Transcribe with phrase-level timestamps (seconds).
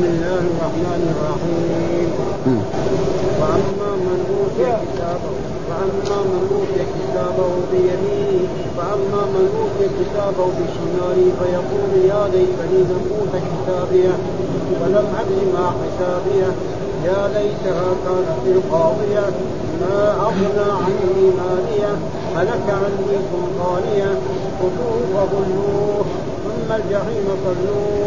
[0.00, 2.10] بسم الله الرحمن الرحيم.
[3.40, 5.32] واما من أوتي كتابه
[5.68, 13.34] واما من أوتي كتابه بيمينه واما من أوتي كتابه بشماله فيقول يا ليتني لم أوت
[13.48, 14.14] كتابيه
[14.80, 16.50] ولم ادر ما حسابيه.
[17.08, 19.26] يا ليتها كانت القاضية
[19.80, 19.96] ما
[20.26, 21.92] أغنى عني مالية
[22.36, 24.10] هلك عني سلطانية.
[24.60, 26.04] خذوه فغلوه
[26.44, 27.99] ثم الجحيم صلوه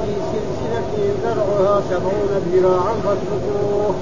[0.00, 0.92] في سلسلة
[1.24, 3.94] ذرعها سبعون ذراعا فاسلكوه.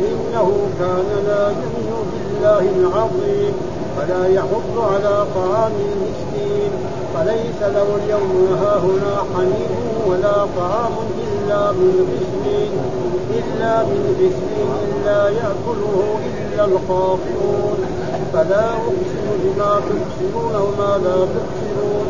[0.00, 3.54] إنه كان لا يؤمن بالله العظيم
[3.96, 6.72] ولا يحض على طعام المسكين.
[7.14, 9.72] فليس له اليوم هاهنا حميم
[10.08, 10.92] ولا طعام
[11.26, 12.72] إلا من غسلين
[13.38, 17.78] إلا من غسلين لا يأكله إلا الخاطئون.
[18.32, 22.08] فلا أقسم بما تبصرون وما لا تبصرون.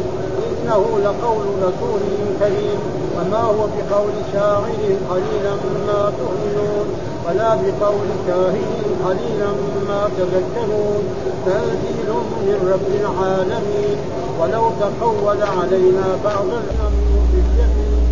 [0.50, 2.00] إنه لقول رسول
[2.40, 2.80] كريم.
[3.16, 4.80] وما هو بقول شاعر
[5.10, 5.54] قليلا
[5.86, 6.88] ما تؤمنون
[7.26, 9.50] ولا بقول كاهن قليلا
[9.88, 11.04] ما تذكرون.
[11.46, 12.10] تنزيل
[12.46, 13.98] من رب العالمين
[14.40, 18.06] ولو تقول علينا بعض الأمر باليمين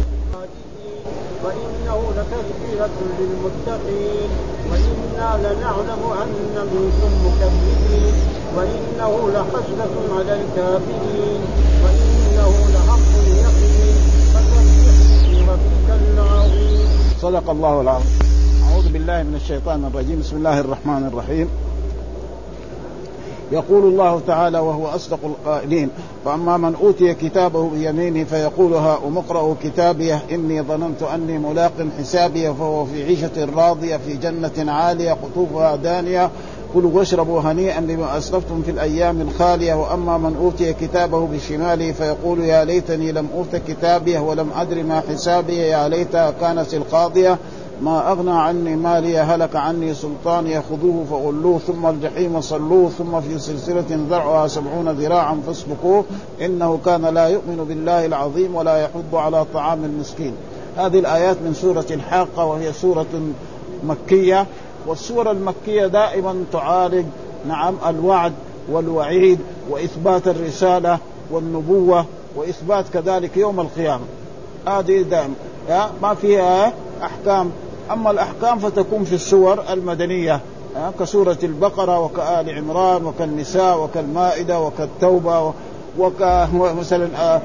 [1.44, 4.30] وإنه لتذكرة للمتقين.
[4.70, 8.14] وإنا لنعلم أن منكم مكذبين
[8.56, 11.40] وإنه لحسرة على الكافرين
[11.84, 13.96] وإنه لحق اليقين
[14.34, 18.18] فسبح باسم ربك العظيم صدق الله العظيم.
[18.70, 20.20] أعوذ بالله من الشيطان الرجيم.
[20.20, 21.48] بسم الله الرحمن الرحيم.
[23.52, 25.88] يقول الله تعالى وهو أصدق القائلين
[26.24, 32.84] فأما من أوتي كتابه بيمينه فيقول هاؤم اقرأوا كتابيه إني ظننت أني ملاق حسابيه فهو
[32.84, 36.30] في عيشة راضية في جنة عالية قطوفها دانية
[36.74, 42.64] كلوا واشربوا هنيئا بما اسلفتم في الأيام الخالية وأما من أوتي كتابه بشماله فيقول يا
[42.64, 47.38] ليتني لم أوت كتابيه ولم أدر ما حسابي يا ليتها كانت القاضية
[47.82, 53.84] ما أغنى عني مالي هلك عني سلطاني خذوه فغلوه ثم الجحيم صلوه ثم في سلسلة
[54.10, 56.04] ذرعها سبعون ذراعا فاسلكوه
[56.40, 60.32] إنه كان لا يؤمن بالله العظيم ولا يحض على طعام المسكين.
[60.76, 63.06] هذه الآيات من سورة الحاقة وهي سورة
[63.84, 64.46] مكية.
[64.86, 67.06] والسورة المكية دائما تعالج
[67.48, 68.32] نعم الوعد
[68.70, 69.38] والوعيد
[69.70, 70.98] وإثبات الرسالة
[71.30, 72.06] والنبوة
[72.36, 74.04] وإثبات كذلك يوم القيامة.
[74.66, 75.34] هذه دائما
[76.02, 76.72] ما فيها
[77.02, 77.50] أحكام.
[77.90, 80.40] أما الأحكام فتكون في السور المدنية.
[81.00, 85.52] كسورة البقرة وكآل عمران وكالنساء وكالمائدة وكالتوبة
[85.98, 87.40] وكمثلا آه،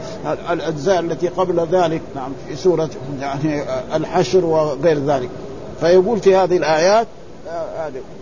[0.49, 2.01] الأجزاء التي قبل ذلك.
[2.15, 2.89] نعم في سورة
[3.21, 5.29] يعني آه، الحشر وغير ذلك.
[5.79, 7.07] فيقول في هذه الآيات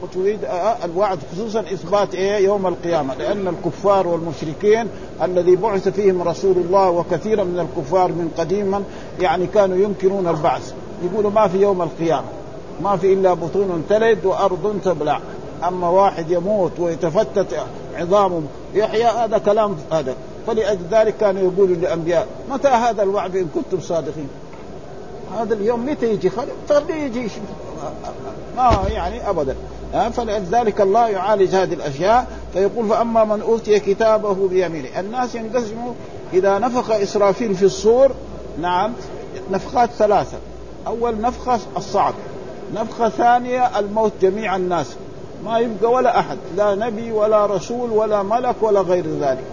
[0.03, 0.39] وتريد
[0.83, 4.87] الوعد خصوصا إثبات إيه يوم القيامة لأن الكفار والمشركين
[5.23, 8.83] الذي بعث فيهم رسول الله وكثيرا من الكفار من قديما
[9.19, 10.73] يعني كانوا ينكرون البعث.
[11.03, 12.27] يقولوا ما في يوم القيامة
[12.81, 15.19] ما في إلا بطون تلد وأرض تبلع.
[15.67, 17.65] أما واحد يموت ويتفتت
[17.95, 18.41] عظامه
[18.73, 20.15] يحيى هذا كلام هذا.
[20.47, 24.27] فلذلك كانوا يقولوا للأنبياء متى هذا الوعد إن كنتم صادقين؟
[25.39, 26.29] هذا اليوم متى يجي
[26.69, 27.29] خليه يجي؟
[28.57, 29.55] ما يعني ابدا.
[30.09, 34.99] فلذلك الله يعالج هذه الأشياء فيقول فأما من أوتي كتابه بيمينه.
[34.99, 35.93] الناس ينقسموا
[36.33, 38.11] إذا نفخ إسرافيل في الصور
[38.61, 38.93] نعم
[39.51, 40.37] نفخات ثلاثة.
[40.87, 42.13] أول نفخة الصعق
[42.73, 44.87] نفخة ثانية الموت جميع الناس.
[45.45, 49.43] ما يبقى ولا أحد لا نبي ولا رسول ولا ملك ولا غير ذلك.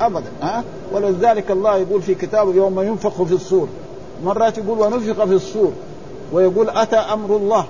[0.00, 3.68] ابدا ها؟ ولذلك الله يقول في كتابه يوم ينفخ في الصور.
[4.24, 5.72] مرات يقول ونفخ في الصور
[6.32, 7.66] ويقول أتى أمر الله.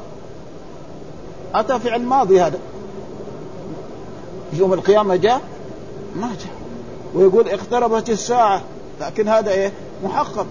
[1.54, 2.58] أتى فعل ماضي هذا.
[4.52, 5.40] يوم القيامة جاء
[6.16, 6.54] ما جاء.
[7.14, 8.62] ويقول اقتربت الساعة.
[9.00, 9.72] لكن هذا إيه؟
[10.04, 10.46] محقق.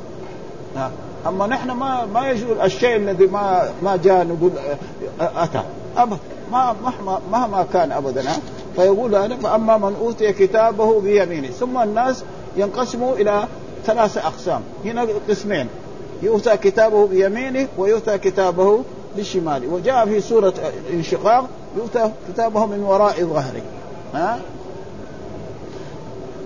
[1.28, 4.52] أما نحن ما ما يجوز الشيء الذي ما ما جاء نقول
[5.20, 5.62] أتى.
[5.98, 6.18] ابدا
[6.52, 8.24] ما مهما مهما كان ابدا.
[8.76, 11.48] فيقول هذا فأما من أوتي كتابه بيمينه.
[11.48, 12.24] ثم الناس
[12.58, 13.48] ينقسموا إلى
[13.86, 14.62] ثلاثة أقسام.
[14.86, 15.68] هنا قسمين.
[16.24, 18.84] يؤتى كتابه بيمينه ويؤتى كتابه
[19.18, 19.74] بشماله.
[19.74, 20.54] وجاء في سورة
[20.90, 23.62] الانشقاق يؤتى كتابه من وراء ظهره.
[24.14, 24.40] ها؟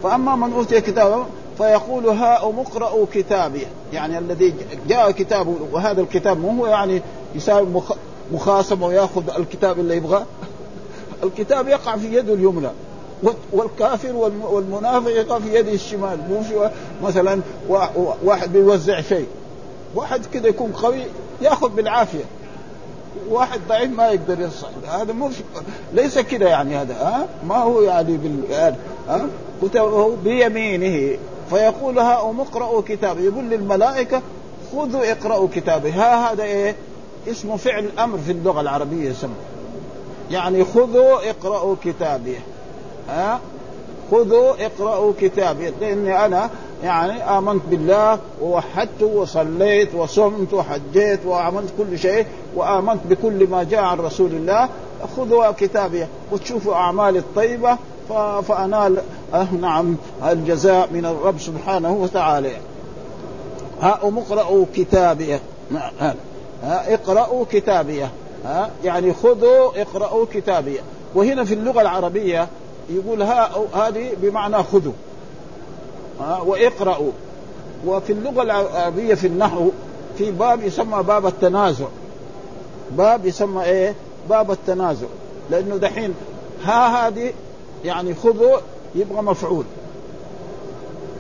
[0.04, 1.26] فأما من أوتي كتابه
[1.58, 3.68] فيقول هاؤم اقرأوا كتابي.
[3.94, 4.54] يعني الذي
[4.88, 7.02] جاء كتابه وهذا الكتاب مو هو يعني
[7.36, 7.68] يساوي
[8.32, 10.26] مخاصمة ويأخذ الكتاب اللي يبغاه.
[11.24, 12.70] الكتاب يقع في يده اليمنى.
[13.54, 14.16] والكافر
[14.52, 16.20] والمنافق يقع في يده الشمال.
[16.30, 16.70] مو في
[17.04, 17.42] مثلا
[18.24, 19.28] واحد بيوزع شيء.
[19.98, 21.04] واحد كذا يكون قوي
[21.42, 22.24] ياخذ بالعافية.
[23.30, 25.30] واحد ضعيف ما يقدر يصل هذا مو
[25.94, 28.76] ليس كذا يعني هذا ها؟ ما هو يعني بال
[29.10, 29.28] ها؟
[29.62, 31.18] كتبه بيمينه.
[31.50, 34.22] فيقول هاؤم اقرأوا كتاب يقول للملائكة
[34.72, 36.76] خذوا اقرأوا كتابي ها هذا إيه؟
[37.28, 39.34] اسمه فعل أمر في اللغة العربية يسمى
[40.32, 42.36] يعني خذوا اقرأوا كتابي
[43.10, 43.40] ها؟
[44.12, 46.50] خذوا اقرأوا كتابي لأني أنا
[46.84, 52.26] يعني آمنت بالله ووحدت وصليت وصمت وحجيت وعملت كل شيء
[52.56, 54.70] وآمنت بكل ما جاء عن رسول الله
[55.18, 57.78] خذوا كتابي وتشوفوا أعمالي الطيبة
[58.42, 58.98] فأنال.
[59.34, 62.52] أه نعم الجزاء من الرب سبحانه وتعالى.
[63.82, 65.40] ها اقرأوا كتابي.
[65.74, 66.16] ها
[66.64, 68.04] اقرأوا كتابي.
[68.46, 70.80] ها يعني خذوا اقرأوا كتابي.
[71.16, 72.48] وهنا في اللغة العربية
[72.90, 74.94] يقول ها هذه بمعنى خذوا.
[76.20, 77.12] واقرأوا.
[77.86, 79.70] وفي اللغة العربية في النحو
[80.18, 81.86] في باب يسمى باب التنازع.
[82.92, 83.96] باب يسمى إيه؟
[84.30, 85.08] باب التنازع.
[85.52, 86.14] لأنه دحين
[86.64, 87.34] ها هذه
[87.86, 88.58] يعني خذوا
[88.96, 89.66] يبغى مفعول.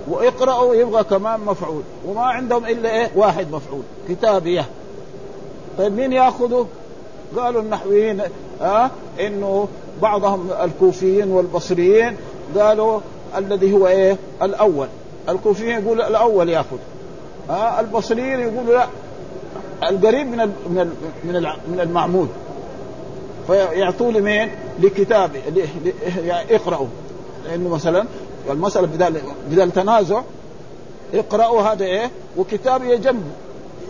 [0.07, 1.81] واقرأوا يبغى كمان مفعول.
[2.07, 3.81] وما عندهم إلا إيه؟ واحد مفعول.
[4.09, 4.65] كتابية.
[5.77, 6.67] طيب مين ياخذه؟
[7.38, 8.21] قالوا النحويين
[8.61, 9.67] ها آه إنه
[10.01, 12.17] بعضهم الكوفيين والبصريين.
[12.57, 12.99] قالوا
[13.38, 14.88] الذي هو إيه؟ الأول.
[15.29, 16.77] الكوفيين يقول الأول يأخذ.
[17.50, 18.88] ها آه البصريين يقولوا لا.
[19.89, 20.38] القريب من
[20.69, 21.33] من من
[21.68, 22.29] من المعمود.
[23.47, 25.31] فيعطوا لمين؟ لكتاب
[26.25, 26.88] يعني اقرأوا.
[27.45, 28.06] لأنه مثلا
[28.50, 29.21] المسألة بدال
[29.51, 30.21] بدال تنازع
[31.13, 33.31] اقرأوا هذا إيه؟ وكتابي جنبه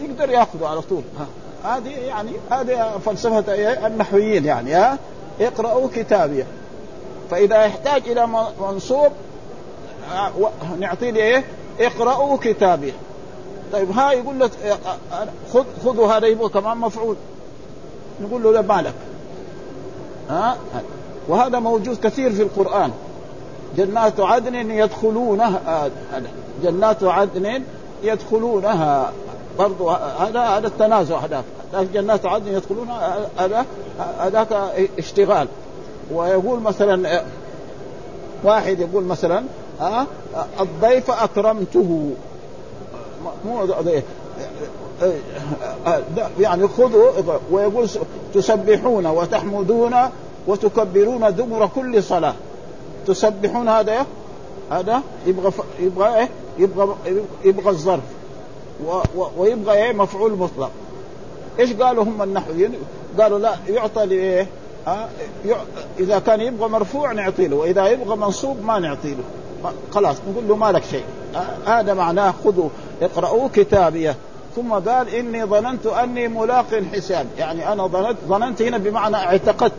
[0.02, 1.02] يقدر يأخذه على طول.
[1.64, 4.98] هذه يعني هذه فلسفة إيه؟ النحويين يعني ها.
[5.42, 6.44] اقرأوا كتابي
[7.32, 8.28] فإذا يحتاج إلى
[8.62, 9.12] منصوب
[10.80, 11.44] نعطيه إيه؟
[11.80, 12.94] اقرأوا كتابي
[13.74, 14.52] طيب ها يقول لك
[15.54, 17.16] خذ خذوا هذا يبغى كمان مفعول.
[18.22, 18.94] نقول له لا مالك
[20.30, 20.58] ها؟
[21.28, 22.92] وهذا موجود كثير في القرآن.
[23.78, 25.90] جنات عدن يدخلونها
[26.64, 27.64] جنات عدن
[28.04, 29.12] يدخلونها.
[29.60, 31.44] برضو هذا هذا التنازع هذاك.
[31.94, 33.66] جنات عدن يدخلونها هذا
[34.20, 34.54] هذاك
[35.00, 35.48] اشتغال.
[36.12, 37.24] ويقول مثلا
[38.44, 39.44] واحد يقول مثلا
[39.80, 40.08] ها
[40.60, 42.10] الضيف أكرمته.
[43.46, 43.68] مو
[46.40, 47.12] يعني خذوا
[47.52, 47.90] ويقول
[48.34, 49.96] تسبحون وتحمدون
[50.48, 52.34] وتكبرون دبر كل صلاة.
[53.08, 54.06] تسبحون هذا
[54.72, 56.96] هذا يبغى يبغى إيه؟ يبغى
[57.46, 58.04] يبغى الظرف.
[59.38, 60.72] ويبغى إيه؟ مفعول مطلق.
[61.60, 62.74] إيش قالوا هم النحويين؟
[63.20, 64.48] قالوا لا يعطى لإيه؟
[66.00, 69.24] إذا كان يبغى مرفوع نعطي له وإذا يبغى منصوب ما نعطي له.
[69.92, 71.04] خلاص نقول له ما لك شيء.
[71.66, 72.70] هذا معناه خذوا
[73.02, 74.16] اقرأوا كتابيه.
[74.56, 77.28] ثم قال إني ظننت أني ملاق حساب.
[77.38, 79.74] يعني أنا ظننت ظننت هنا بمعنى اعتقدت.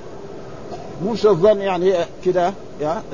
[1.04, 1.94] مش الظن يعني
[2.24, 2.52] كده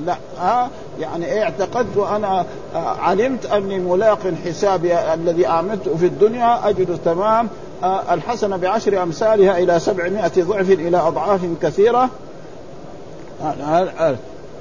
[0.06, 0.70] لا ها
[1.00, 7.48] يعني اعتقدت وأنا علمت أني ملاق حسابي الذي اعملته في الدنيا أجد تمام.
[7.84, 12.10] الحسنه بعشر أمثالها إلى سبعمائة ضعف إلى أضعاف كثيرة.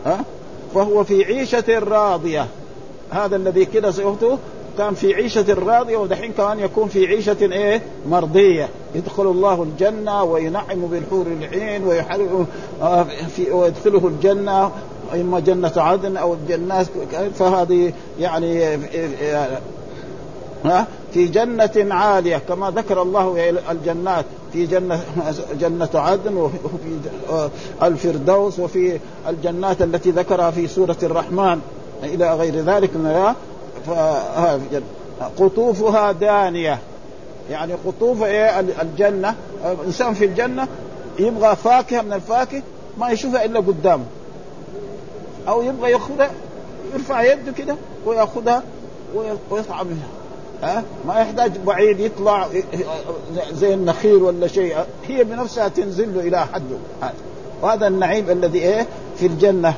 [0.06, 0.24] ها
[0.76, 2.48] فهو في عيشة راضية.
[3.12, 4.38] هذا الذي كده سيخته
[4.78, 8.70] كان في عيشة راضية ودحين كمان يكون في عيشة إيه؟ مرضية.
[8.96, 12.46] يدخل الله الجنة وينعم بالحور العين ويحرم
[13.36, 14.72] في ويدخله الجنة
[15.14, 16.88] إما جنة عدن أو الجنات
[17.36, 18.64] فهذه يعني
[20.66, 25.02] ها في جنة عالية كما ذكر الله الجنات في جنة
[25.60, 27.50] جنة عدن وفي
[27.84, 31.62] الفردوس وفي الجنات التي ذكرها في سورة الرحمن
[32.04, 32.90] إلى غير ذلك
[35.38, 36.80] قطوفها دانية.
[37.52, 39.36] يعني قطوف إيه؟ الجنة.
[39.66, 40.68] الإنسان في الجنة
[41.20, 42.62] يبغى فاكهة من الفاكهة
[42.98, 44.06] ما يشوفها إلا قدامه.
[45.48, 46.32] أو يبغى يأخذها
[46.94, 48.64] يرفع يده كده ويأخذها
[49.52, 50.08] ويطعم منها
[50.64, 52.48] ها؟ ما يحتاج بعيد يطلع
[53.54, 54.78] زي النخيل ولا شيء.
[55.08, 57.14] هي بنفسها تنزل له إلى حده هذا.
[57.62, 59.74] وهذا النعيم الذي إيه؟ في الجنة.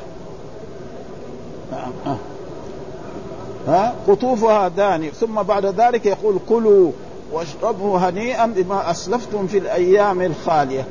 [3.66, 5.10] ها؟ قطوفها داني.
[5.10, 6.90] ثم بعد ذلك يقول كلوا
[7.32, 10.84] واشربوا هنيئا بما أسلفتم في الأيام الخالية.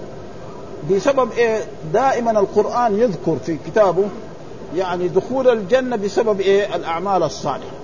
[0.91, 1.59] بسبب إيه؟
[1.93, 4.03] دائما القرآن يذكر في كتابه
[4.75, 7.75] يعني دخول الجنة بسبب إيه؟ الأعمال الصالحة.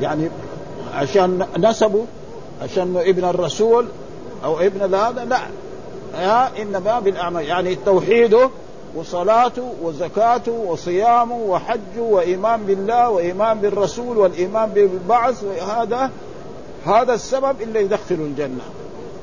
[0.00, 0.28] يعني
[0.94, 2.04] عشان نسبه
[2.62, 3.86] عشان ابن الرسول
[4.44, 5.40] أو ابن هذا لا.
[6.14, 7.44] يا إنما بالأعمال.
[7.44, 8.50] يعني توحيده
[8.94, 16.10] وصلاته وزكاته وصيامه وحجه وإيمان بالله وإيمان بالرسول والإيمان بالبعث وهذا
[16.86, 18.62] هذا السبب اللي يدخل الجنة.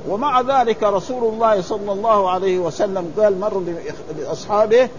[0.10, 3.64] ومع ذلك رسول الله صلى الله عليه وسلم قال مر
[4.20, 4.90] لأصحابه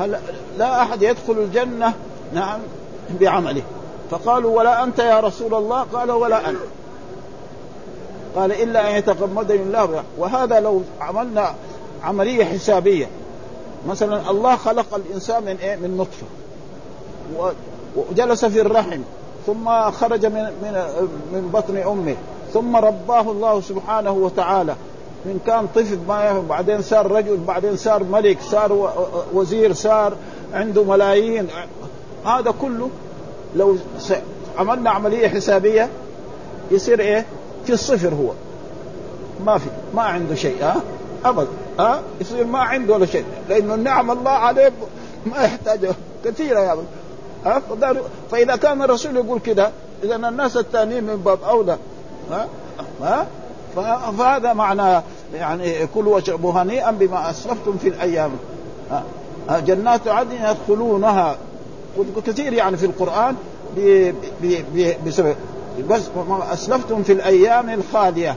[0.00, 0.18] هل
[0.58, 1.92] لا أحد يدخل الجنة؟
[2.34, 2.60] نعم
[3.20, 3.62] بعمله.
[4.10, 6.58] فقالوا ولا أنت يا رسول الله؟ قال ولا أنا.
[8.36, 11.54] قال إلا أن يتغمدني الله وهذا لو عملنا
[12.02, 13.08] عملية حسابية.
[13.88, 16.26] مثلا الله خلق الإنسان من إيه؟ من نطفة.
[17.96, 19.00] وجلس في الرحم.
[19.46, 20.72] ثم خرج من من
[21.32, 22.16] من بطن أمه.
[22.52, 24.74] ثم رباه الله سبحانه وتعالى.
[25.24, 28.92] من كان طفل ما بعدين صار رجل بعدين صار ملك صار
[29.34, 30.12] وزير صار
[30.54, 31.48] عنده ملايين.
[32.24, 32.90] هذا كله
[33.56, 33.76] لو
[34.58, 35.88] عملنا عملية حسابية
[36.70, 37.26] يصير إيه؟
[37.64, 38.30] في الصفر هو.
[39.44, 40.80] ما في ما عنده شيء ها؟
[41.24, 43.24] ابدا ها؟ يصير ما عنده ولا شيء.
[43.48, 44.72] لأنه النعم الله عليه
[45.26, 45.90] ما يحتاج
[46.24, 46.76] كثيرة يا
[47.44, 47.62] ها؟
[48.30, 49.70] فإذا كان الرسول يقول كده
[50.04, 51.78] إذا الناس الثانيين من باب أولى
[52.30, 52.48] ها؟
[53.02, 53.26] ها؟
[54.18, 55.02] فهذا معنى
[55.34, 58.30] يعني كلوا واشربوا هنيئا بما أسلفتم في الأيام
[59.50, 61.36] جنات عدن يدخلونها.
[62.26, 63.36] كثير يعني في القرآن
[65.06, 65.36] بسبب
[65.90, 68.36] بس ما أسلفتم في الأيام الخالية.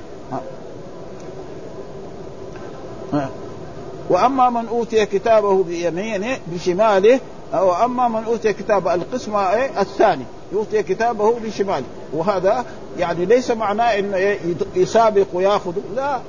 [4.10, 7.20] وأما من أوتي كتابه بيمينه بشماله
[7.54, 11.86] أو أما من أوتي كتابه القسم إيه؟ الثاني يؤتي كتابه بشماله.
[12.14, 12.66] وهذا
[13.00, 14.38] يعني ليس معناه إنه
[14.76, 16.20] يسابق وياخذ لا.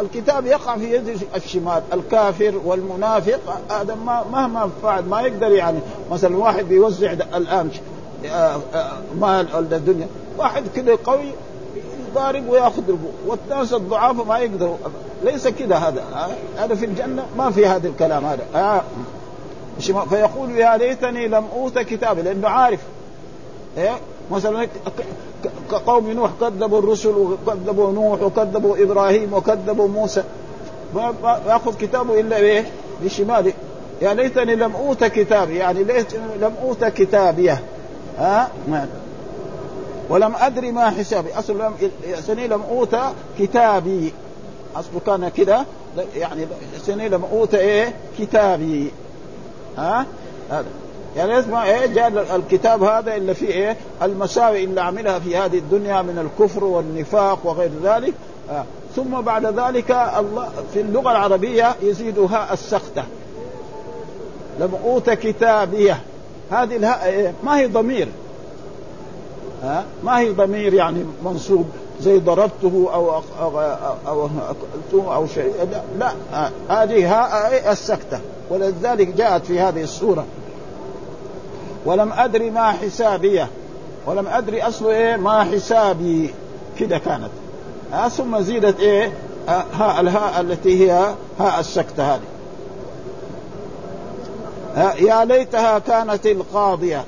[0.00, 3.94] الكتاب يقع في يد الشمال الكافر والمنافق هذا
[4.32, 5.78] مهما فعل ما يقدر يعني
[6.10, 7.70] مثلا واحد بيوزع الآن
[8.26, 10.06] آه، آه، مال الدنيا
[10.38, 11.32] واحد كده قوي
[12.10, 12.82] يضارب وياخذ
[13.26, 14.76] والناس الضعاف ما يقدروا
[15.24, 16.04] ليس كده هذا
[16.56, 18.82] هذا في الجنة ما في هذا الكلام هذا آه.
[20.10, 22.80] فيقول يا ليتني لم أوت كتابي لأنه عارف
[23.78, 23.96] إيه؟
[24.30, 24.68] مثلا
[25.86, 30.22] قوم نوح كذبوا الرسل وكذبوا نوح وكذبوا إبراهيم وكذبوا موسى.
[30.94, 32.66] ما ياخذ كتابه إلا بايه؟
[33.04, 33.52] بشماله.
[34.02, 35.56] يا ليتني لم أوت كتابي.
[35.56, 37.60] يعني ليتني لم أوت كتابيه
[38.18, 38.50] ها؟
[40.08, 41.38] ولم أدري ما حسابي.
[41.38, 41.74] أصل لم
[42.20, 42.96] سني لم أوت
[43.38, 44.12] كتابي.
[44.76, 45.64] اصله كان كده.
[46.16, 46.46] يعني
[46.82, 48.90] سني لم أوت إيه؟ كتابي.
[49.78, 50.06] ها؟
[50.50, 50.66] هذا.
[51.16, 56.02] يعني اسمع إيه جاء الكتاب هذا الا فيه إيه المساوئ اللي عملها في هذه الدنيا
[56.02, 58.14] من الكفر والنفاق وغير ذلك
[58.50, 58.64] آه.
[58.96, 63.04] ثم بعد ذلك الله في اللغة العربية يزيدها السخته
[64.60, 66.00] لم أوت كتابيه
[66.50, 68.08] هذه الهاء إيه؟ ما هي ضمير
[69.62, 69.84] ها آه.
[70.04, 71.66] ما هي ضمير يعني منصوب
[72.00, 73.60] زي ضربته أو أو
[74.06, 74.28] أو,
[74.92, 75.52] أو, أو شيء
[75.98, 76.12] لا.
[76.34, 76.50] آه.
[76.68, 80.24] هذه هاء إيه؟ السكته ولذلك جاءت في هذه السورة
[81.84, 83.48] ولم أدري ما حسابيه
[84.06, 86.34] ولم أدري أصل إيه ما حسابي.
[86.78, 87.30] كده كانت.
[87.92, 89.12] ها ثم زيدت إيه؟
[89.48, 92.20] ها الهاء التي هي هاء السكتة هذه.
[94.98, 97.04] يا ليتها كانت القاضية.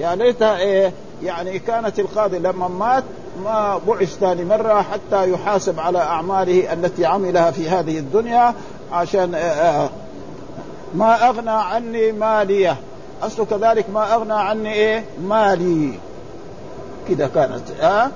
[0.00, 0.92] يا ليتها إيه؟
[1.22, 2.38] يعني كانت القاضية.
[2.38, 3.04] لما مات
[3.44, 8.54] ما بعث ثاني مرة حتى يحاسب على أعماله التي عملها في هذه الدنيا
[8.92, 9.30] عشان
[10.94, 12.76] ما أغنى عني مالية.
[13.22, 15.98] اصله كذلك ما أغنى عني إيه؟ مالي.
[17.08, 18.10] كده كانت ها؟ أه؟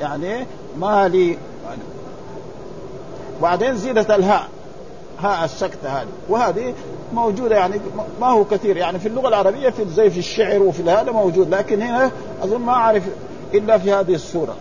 [0.00, 0.46] يعني
[0.78, 1.38] مالي.
[3.42, 4.48] بعدين زيدت الهاء
[5.20, 6.08] هاء السكتة هذه.
[6.28, 6.74] وهذه
[7.12, 7.80] موجودة يعني
[8.20, 8.76] ما هو كثير.
[8.76, 12.10] يعني في اللغة العربية في زي في الشعر وفي هذا موجود لكن هنا
[12.42, 13.02] أظن ما أعرف
[13.54, 14.56] إلا في هذه السورة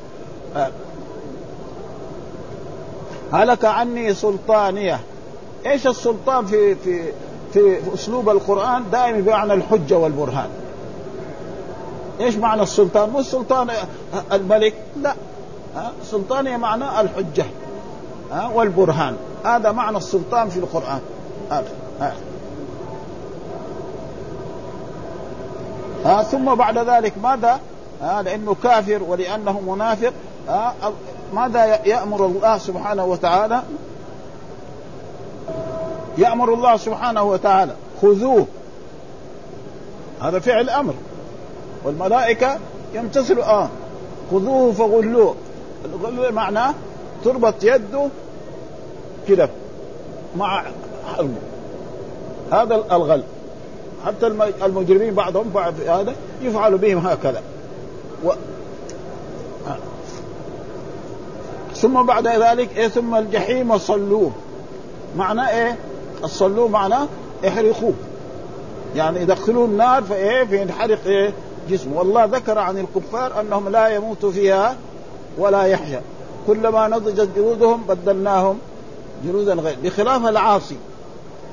[3.33, 4.99] هلك عني سلطانية.
[5.65, 7.03] إيش السلطان في في
[7.55, 10.49] في أسلوب القرآن دائما بمعنى الحجة والبرهان.
[12.19, 13.69] إيش معنى السلطان؟ مو السلطان
[14.31, 15.15] الملك لا.
[16.03, 17.45] سلطان معنى الحجة
[18.53, 19.15] والبرهان.
[19.45, 20.99] هذا معنى السلطان في القرآن.
[21.51, 21.67] هذا
[26.05, 26.23] ها.
[26.23, 27.59] ثم بعد ذلك ماذا؟
[28.01, 30.13] ها؟ لأنه كافر ولأنه منافق
[30.49, 30.73] ها؟
[31.33, 33.61] ماذا يأمر الله سبحانه وتعالى؟
[36.17, 37.73] يأمر الله سبحانه وتعالى.
[38.01, 38.45] خذوه.
[40.21, 40.93] هذا فعل أمر.
[41.83, 42.59] والملائكة
[42.93, 43.69] يمتثلوا آه
[44.31, 45.35] خذوه فغلوه.
[45.85, 46.73] الغلو معناه
[47.23, 48.07] تربط يده
[49.27, 49.49] كده
[50.37, 50.63] مع
[51.15, 51.37] حلمه
[52.51, 53.23] هذا الغل.
[54.05, 54.27] حتى
[54.65, 57.41] المجرمين بعضهم بعد هذا يفعل بهم هكذا.
[58.25, 58.31] و...
[61.75, 64.31] ثم بعد ذلك إيه؟ ثم الجحيم صلوه.
[65.17, 65.77] معناه إيه؟
[66.23, 67.07] الصلوا معناه
[67.47, 67.93] احرقوه.
[68.95, 71.33] يعني يدخلوه النار فإيه فينحرق إيه
[71.69, 71.99] جسمه.
[71.99, 74.75] والله ذكر عن الكفار أنهم لا يموت فيها
[75.37, 76.01] ولا يحيا.
[76.47, 78.57] كلما نضجت جلودهم بدلناهم
[79.25, 80.77] جلودا غير بخلاف العاصي.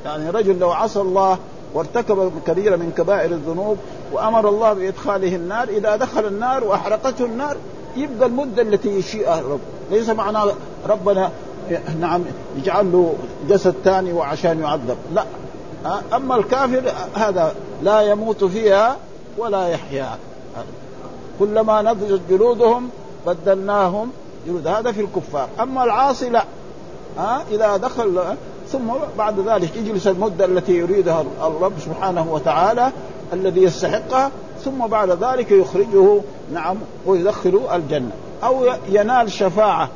[0.05, 1.39] يعني رجل لو عصى الله
[1.75, 3.77] وارتكب كبيرة من كبائر الذنوب
[4.13, 7.57] وأمر الله بإدخاله النار إذا دخل النار وأحرقته النار
[7.97, 10.39] يبقى المدة التي يشيئها رب ليس معنى
[10.89, 11.31] ربنا
[12.01, 12.23] نعم
[12.57, 13.15] يجعل له
[13.49, 14.97] جسد ثاني وعشان يعذب.
[15.15, 15.25] لا.
[16.17, 16.83] أما الكافر
[17.15, 18.97] هذا لا يموت فيها
[19.39, 20.09] ولا يحيا.
[21.39, 22.89] كلما نضجت جلودهم
[23.27, 24.11] بدلناهم
[24.47, 24.67] جلود.
[24.67, 25.49] هذا في الكفار.
[25.61, 26.45] أما العاصي لا.
[27.19, 28.23] ها إذا دخل
[28.69, 32.93] ثم بعد ذلك يجلس المدة التي يريدها الرب سبحانه وتعالى
[33.33, 34.31] الذي يستحقها
[34.65, 36.21] ثم بعد ذلك يخرجه
[36.53, 36.77] نعم
[37.07, 38.11] ويدخله الجنة.
[38.45, 39.89] أو ينال شفاعة.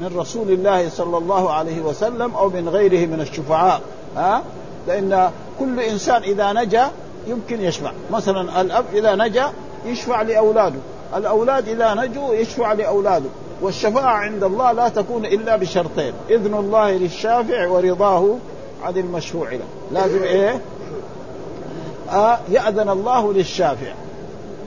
[0.00, 3.80] من رسول الله صلى الله عليه وسلم أو من غيره من الشفعاء.
[4.16, 4.42] ها؟
[4.88, 6.90] لأن كل إنسان إذا نجا
[7.26, 7.92] يمكن يشفع.
[8.12, 9.50] مثلا الأب إذا نجا
[9.86, 10.78] يشفع لأولاده.
[11.16, 13.28] الأولاد إذا نجوا يشفع لأولاده.
[13.62, 16.12] والشفاعة عند الله لا تكون إلا بشرطين.
[16.30, 18.36] إذن الله للشافع ورضاه
[18.84, 19.64] عن المشفوع له.
[19.92, 20.60] لازم إيه؟
[22.10, 23.92] آه يأذن الله للشافع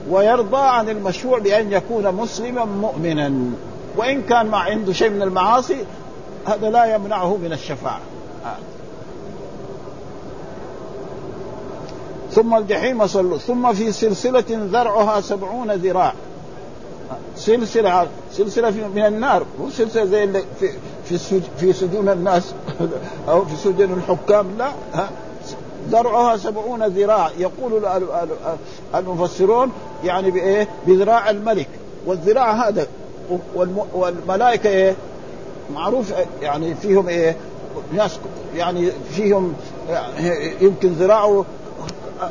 [0.10, 3.34] ويرضى عن المشفوع بأن يكون مسلما مؤمنا.
[3.98, 5.78] وإن كان مع عنده شيء من المعاصي
[6.46, 8.00] هذا لا يمنعه من الشفاعة.
[8.46, 8.58] آه.
[12.32, 13.38] ثم الجحيم صلوا.
[13.38, 16.14] ثم في سلسلة ذرعها سبعون ذراع.
[17.36, 19.46] سلسلة سلسلة من النار.
[19.60, 20.72] مو سلسلة زي اللي في
[21.06, 22.54] في في سجون الناس
[23.30, 24.72] أو في سجون الحكام لا.
[24.94, 25.10] ها؟
[25.90, 27.30] ذرعها سبعون ذراع.
[27.38, 27.86] يقول
[28.96, 29.72] المفسرون
[30.04, 31.68] يعني بإيه؟ بذراع الملك.
[32.06, 32.88] والذراع هذا
[33.94, 34.96] والملائكة إيه؟
[35.74, 37.36] معروف يعني فيهم إيه؟
[37.94, 38.20] ناس
[38.56, 39.54] يعني فيهم
[40.62, 41.46] يمكن ذراعه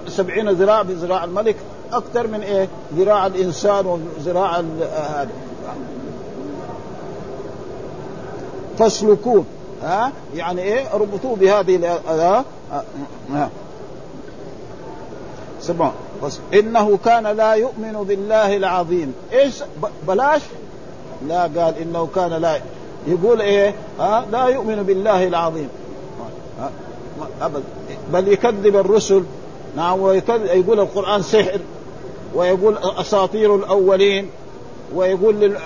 [0.09, 1.57] سبعين ذراع بذراع الملك
[1.93, 4.61] أكثر من إيه؟ ذراع الإنسان وذراع
[5.11, 5.29] هذا.
[8.79, 9.45] فاسلكوه.
[9.83, 13.51] ها؟ يعني إيه؟ ربطوه بهذه ها.
[15.61, 19.15] سبعون بس إنه كان لا يؤمن بالله العظيم.
[19.33, 19.63] إيش؟
[20.09, 20.43] بلاش.
[21.29, 22.61] لا قال إنه كان لا.
[23.07, 25.69] يقول إيه؟ ها؟ لا يؤمن بالله العظيم.
[27.43, 27.63] ابدا
[28.13, 29.23] بل يكذب الرسل.
[29.77, 31.61] نعم ويقول القرآن سحر
[32.35, 34.31] ويقول أساطير الأولين
[34.95, 35.57] ويقول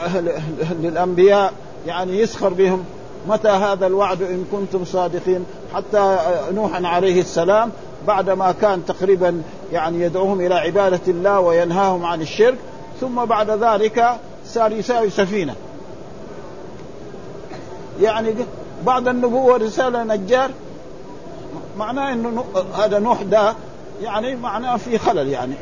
[0.81, 1.53] للأنبياء
[1.87, 2.85] يعني يسخر بهم.
[3.29, 6.18] متى هذا الوعد إن كنتم صادقين؟ حتى
[6.53, 7.70] نوح عليه السلام
[8.07, 12.59] بعدما كان تقريبا يعني يدعوهم إلى عبادة الله وينهاهم عن الشرك
[13.01, 15.55] ثم بعد ذلك صار يساوي سفينة.
[18.00, 18.35] يعني
[18.87, 20.50] بعد النبوة رسالة نجار
[21.76, 23.55] معناه إنه هذا نوح ده
[24.03, 25.55] يعني معناه في خلل يعني.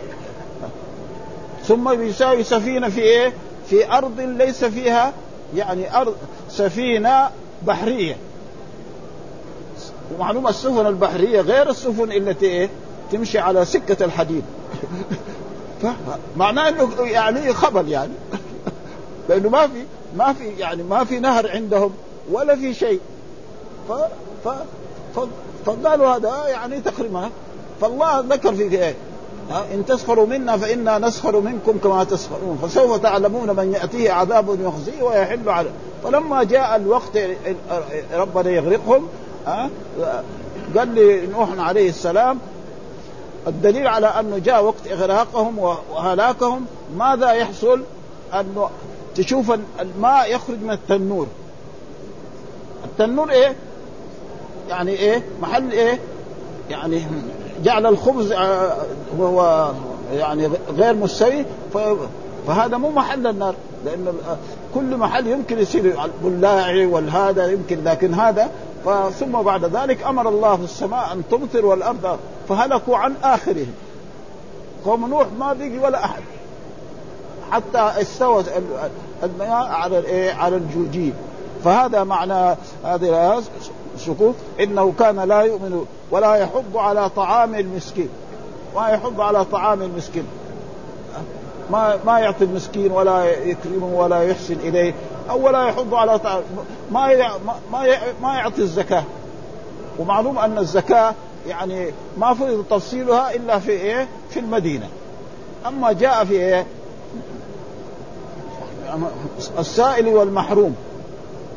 [1.64, 3.32] ثم يساوي سفينة في إيه؟
[3.70, 5.12] في أرض ليس فيها
[5.56, 6.14] يعني أرض
[6.50, 7.30] سفينة
[7.66, 8.16] بحرية.
[10.14, 12.68] ومعلومة السفن البحرية غير السفن التي إيه؟
[13.12, 14.44] تمشي على سكة الحديد.
[16.36, 18.12] معناه إنه يعني خبل يعني.
[19.28, 19.84] لأنه ما في
[20.16, 21.90] ما في يعني ما في نهر عندهم
[22.30, 23.00] ولا في شيء.
[23.88, 23.92] ف
[24.44, 24.48] ف
[25.66, 27.30] فقالوا هذا يعني تقريبا
[27.80, 28.94] فالله ذكر في إيه
[29.74, 32.58] إن تسخروا منا فإنا نسخر منكم كما تسخرون.
[32.62, 35.70] فسوف تعلمون من يأتيه عذاب يخزيه ويحل عليه.
[36.04, 37.18] فلما جاء الوقت
[38.12, 39.08] ربنا يغرقهم
[40.76, 42.38] قال لي نوح عليه السلام
[43.46, 47.82] الدليل على أنه جاء وقت إغراقهم وهلاكهم ماذا يحصل؟
[48.34, 48.70] أنه
[49.18, 51.26] تشوف الماء يخرج من التنور.
[52.84, 53.56] التنور إيه؟
[54.68, 55.98] يعني إيه؟ محل إيه؟
[56.70, 57.02] يعني
[57.64, 58.76] جعل الخبز آه،
[59.18, 59.72] وهو
[60.12, 61.44] يعني غير مستوي
[62.46, 63.54] فهذا مو محل النار
[63.84, 64.14] لأن
[64.74, 68.50] كل محل يمكن يصير البلاعي والهذا يمكن لكن هذا
[69.20, 73.72] ثم بعد ذلك أمر الله في السماء أن تمطر والأرض فهلكوا عن آخرهم.
[74.84, 76.22] قوم نوح ما بقي ولا أحد.
[77.50, 78.44] حتى استوت
[79.22, 81.14] المياه على الإيه؟ على الجوجين
[81.64, 83.42] فهذا معنى هذه
[83.94, 88.08] الشكوك إنه كان لا يؤمن ولا يحض على طعام المسكين.
[88.76, 90.24] ما يحض على طعام المسكين.
[91.70, 94.94] ما ما يعطي المسكين ولا يكرمه ولا يحسن إليه
[95.30, 96.42] أو ولا يحض على طعام
[96.92, 97.30] ما
[97.72, 97.86] ما
[98.22, 99.04] ما يعطي الزكاة.
[99.98, 101.14] ومعلوم أن الزكاة
[101.46, 104.88] يعني ما فرض تفصيلها إلا في إيه؟ في المدينة.
[105.66, 106.66] أما جاء في إيه؟
[109.58, 110.76] السائل والمحروم.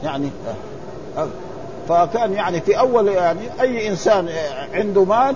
[0.04, 0.30] يعني
[1.90, 4.30] فكان يعني في أول يعني أي إنسان
[4.74, 5.36] عنده مال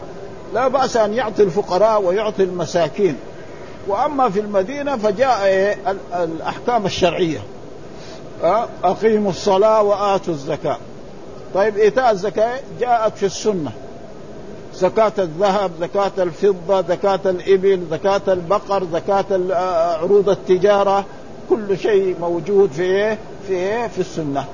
[0.53, 3.17] لا بأس أن يعطي الفقراء ويعطي المساكين.
[3.87, 5.77] وأما في المدينة فجاء
[6.13, 7.39] الأحكام الشرعية.
[8.83, 10.77] أقيموا الصلاة وآتوا الزكاة.
[11.53, 13.71] طيب إيتاء الزكاة جاءت في السنة.
[14.75, 19.25] زكاة الذهب زكاة الفضة زكاة الإبل زكاة البقر زكاة
[20.01, 21.05] عروض التجارة.
[21.49, 24.45] كل شيء موجود في في في السنة.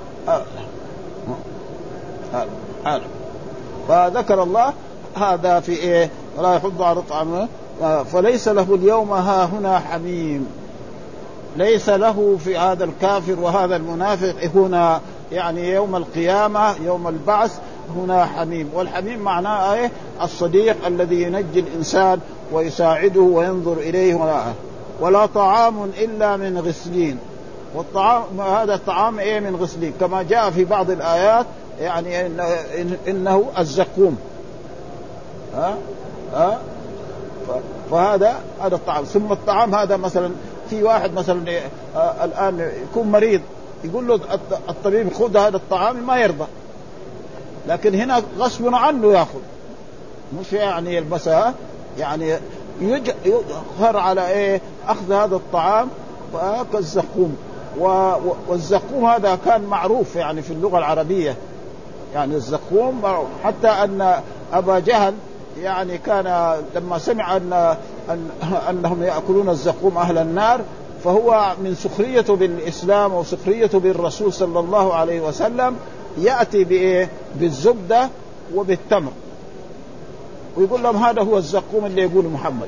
[2.34, 2.48] هذا
[2.86, 3.04] هذا
[3.88, 4.74] فذكر الله
[5.16, 7.48] هذا في إيه؟ ولا يحض على طعامه
[8.04, 10.48] فليس له اليوم ها هنا حميم.
[11.58, 15.02] ليس له في هذا الكافر وهذا المنافق هنا
[15.32, 17.60] يعني يوم القيامة يوم البعث
[17.98, 18.70] هنا حميم.
[18.74, 22.20] والحميم معناه إيه؟ الصديق الذي ينجي الإنسان
[22.54, 24.44] ويساعده وينظر إليه ولا,
[25.02, 27.18] ولا طعام إلا من غسلين.
[27.76, 31.46] والطعام هذا الطعام إيه من غسلين؟ كما جاء في بعض الآيات
[31.80, 32.26] يعني
[33.08, 34.18] إنه الزقوم.
[35.56, 35.78] ها؟
[36.34, 36.60] ها؟
[37.92, 39.04] فهذا هذا الطعام.
[39.04, 40.32] ثم الطعام هذا مثلا
[40.70, 41.60] في واحد مثلا
[41.96, 43.42] آه الآن يكون مريض
[43.84, 44.20] يقول له
[44.70, 46.46] الطبيب خذ هذا الطعام ما يرضى.
[47.68, 49.40] لكن هنا غصب عنه ياخذ.
[50.40, 51.54] مش يعني يلبسها
[52.00, 52.38] يعني
[52.82, 55.88] يجهر على إيه؟ أخذ هذا الطعام
[56.74, 57.36] كالزقوم.
[58.48, 61.36] والزقوم هذا كان معروف يعني في اللغة العربية.
[62.14, 64.22] يعني الزقوم معروف حتى أن
[64.54, 65.14] أبا جهل
[65.62, 67.76] يعني كان لما سمع ان,
[68.10, 68.30] أن
[68.70, 70.62] أنهم يأكلون الزقوم أهل النار
[71.04, 75.76] فهو من سخريته بالإسلام وسخريته بالرسول صلى الله عليه وسلم
[76.18, 78.10] يأتي بإيه؟ بالزبدة
[78.56, 79.12] وبالتمر.
[80.58, 82.68] ويقول لهم هذا هو الزقوم اللي يقول محمد.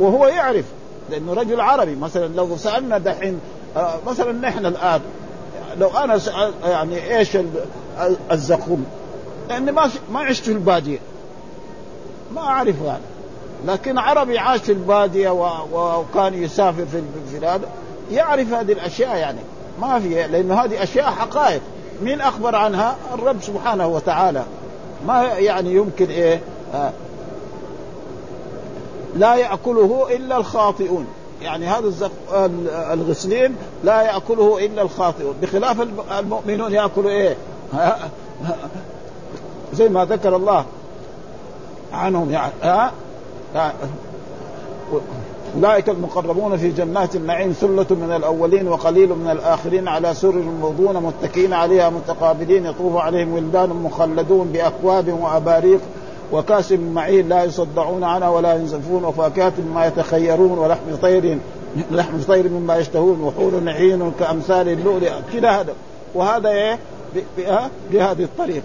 [0.00, 0.64] وهو يعرف
[1.10, 1.96] لأنه رجل عربي.
[1.96, 3.40] مثلا لو سألنا دحين
[3.76, 5.00] آه، مثلا نحن الآن
[5.78, 7.38] لو أنا سأل يعني إيش
[8.32, 8.86] الزقوم؟
[9.48, 10.98] لأني ما ما عشت في البادية.
[12.34, 13.02] ما اعرفه يعني.
[13.66, 15.30] لكن عربي عاش في البادية
[15.72, 17.62] وكان يسافر في البلاد
[18.10, 19.40] يعرف هذه الأشياء يعني.
[19.80, 21.60] ما في لأنه هذه أشياء حقائق.
[22.02, 24.44] مين أخبر عنها؟ الرب سبحانه وتعالى.
[25.06, 26.40] ما يعني يمكن إيه؟
[26.74, 26.92] آه.
[29.16, 31.06] لا يأكله إلا الخاطئون.
[31.42, 32.10] يعني هذا
[32.92, 35.34] الغسلين لا يأكله إلا الخاطئون.
[35.42, 35.80] بخلاف
[36.18, 37.36] المؤمنون يأكلوا إيه؟
[39.74, 40.64] زي ما ذكر الله
[41.92, 42.92] عنهم يعني ها
[45.56, 51.52] أولئك المقربون في جنات النعيم ثلة من الأولين وقليل من الآخرين على سرر موضون متكئين
[51.52, 55.80] عليها متقابلين يطوف عليهم ولدان مخلدون بأكواب وأباريق
[56.32, 61.38] وكأس من معين لا يصدعون عنها ولا ينزفون وفاكهة مما يتخيرون ولحم طير
[61.90, 65.10] لحم طير مما يشتهون وحور عين كأمثال اللؤلؤ.
[65.32, 65.72] كذا هذا.
[66.14, 66.78] وهذا إيه؟
[67.90, 68.62] بهذه الطريقة.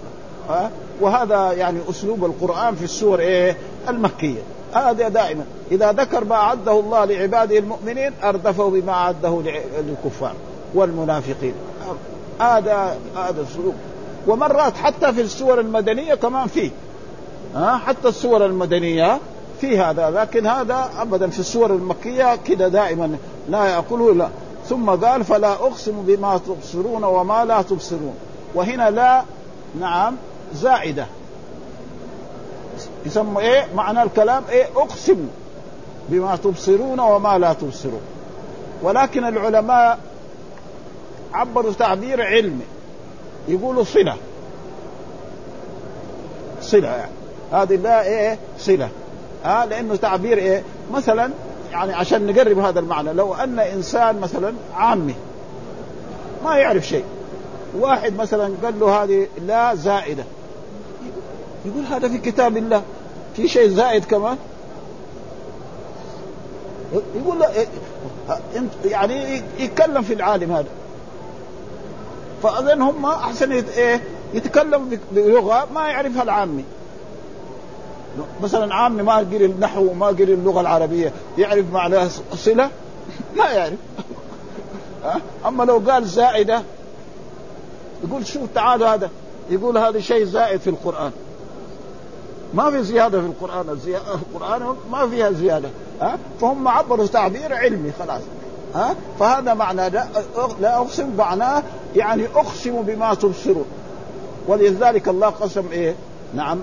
[1.00, 3.56] وهذا يعني أسلوب القرآن في السور إيه؟
[3.88, 4.40] المكية.
[4.72, 5.44] هذا دائما.
[5.70, 9.42] إذا ذكر ما أعده الله لعباده المؤمنين اردفه بما أعده
[9.78, 10.32] للكفار
[10.74, 11.54] والمنافقين.
[12.40, 13.74] هذا هذا السلوك.
[14.26, 16.70] ومرات حتى في السور المدنية كمان فيه.
[17.54, 19.18] ها؟ حتى السور المدنية
[19.60, 20.10] في هذا.
[20.10, 23.16] لكن هذا ابدا في السور المكية كده دائما
[23.48, 24.28] لا يأكله لا
[24.68, 28.14] ثم قال فلا أقسم بما تبصرون وما لا تبصرون.
[28.54, 29.22] وهنا لا
[29.80, 30.16] نعم
[30.54, 31.06] زائدة.
[33.06, 35.28] يسمى إيه؟ معنى الكلام إيه؟ أقسم
[36.08, 38.00] بما تبصرون وما لا تبصرون.
[38.82, 39.98] ولكن العلماء
[41.34, 42.64] عبروا تعبير علمي
[43.48, 44.16] يقولوا صلة.
[46.60, 47.12] صلة يعني.
[47.52, 48.88] هذه لا إيه؟ صلة.
[49.44, 51.30] ها؟ آه لأنه تعبير إيه؟ مثلا
[51.72, 53.12] يعني عشان نقرب هذا المعنى.
[53.12, 55.14] لو أن إنسان مثلا عامي
[56.44, 57.04] ما يعرف شيء.
[57.78, 60.24] واحد مثلا قال له هذه لا زائدة.
[61.64, 62.82] يقول هذا في كتاب الله.
[63.36, 64.36] في شيء زائد كمان.
[66.92, 67.50] يقول لا
[68.84, 70.68] يعني يتكلم في العالم هذا.
[72.42, 74.02] فأذن هم أحسن إيه
[74.34, 76.64] يتكلم بلغة ما يعرفها العامي.
[78.42, 82.70] مثلا عامي ما قري النحو وما قري اللغة العربية يعرف معناها صلة؟
[83.36, 83.78] ما يعرف.
[85.46, 86.62] أما لو قال زائدة
[88.04, 89.10] يقول شوف تعالوا هذا.
[89.50, 91.12] يقول هذا شيء زائد في القرآن.
[92.54, 93.78] ما في زيادة في القرآن.
[94.34, 95.68] القرآن ما فيها زيادة.
[96.00, 98.22] ها؟ فهم عبروا تعبير علمي خلاص.
[98.74, 100.06] ها؟ فهذا معنى لا,
[100.60, 101.62] لا أقسم معناه
[101.96, 103.64] يعني أقسم بما تبصرون.
[104.48, 105.94] ولذلك الله قسم إيه؟
[106.34, 106.58] نعم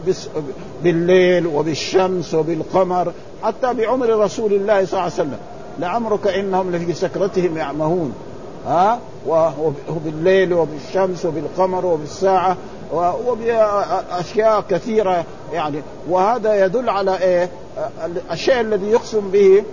[0.83, 3.11] بالليل وبالشمس وبالقمر
[3.43, 5.37] حتى بعمر رسول الله صلى الله عليه وسلم.
[5.79, 8.13] لعمرك إنهم لفي سكرتهم يعمهون.
[8.67, 8.99] ها؟
[9.89, 12.57] وبالليل وبالشمس وبالقمر وبالساعة.
[12.93, 15.81] وبأشياء كثيرة يعني.
[16.09, 17.49] وهذا يدل على إيه؟
[18.31, 19.63] الشيء الذي يقسم به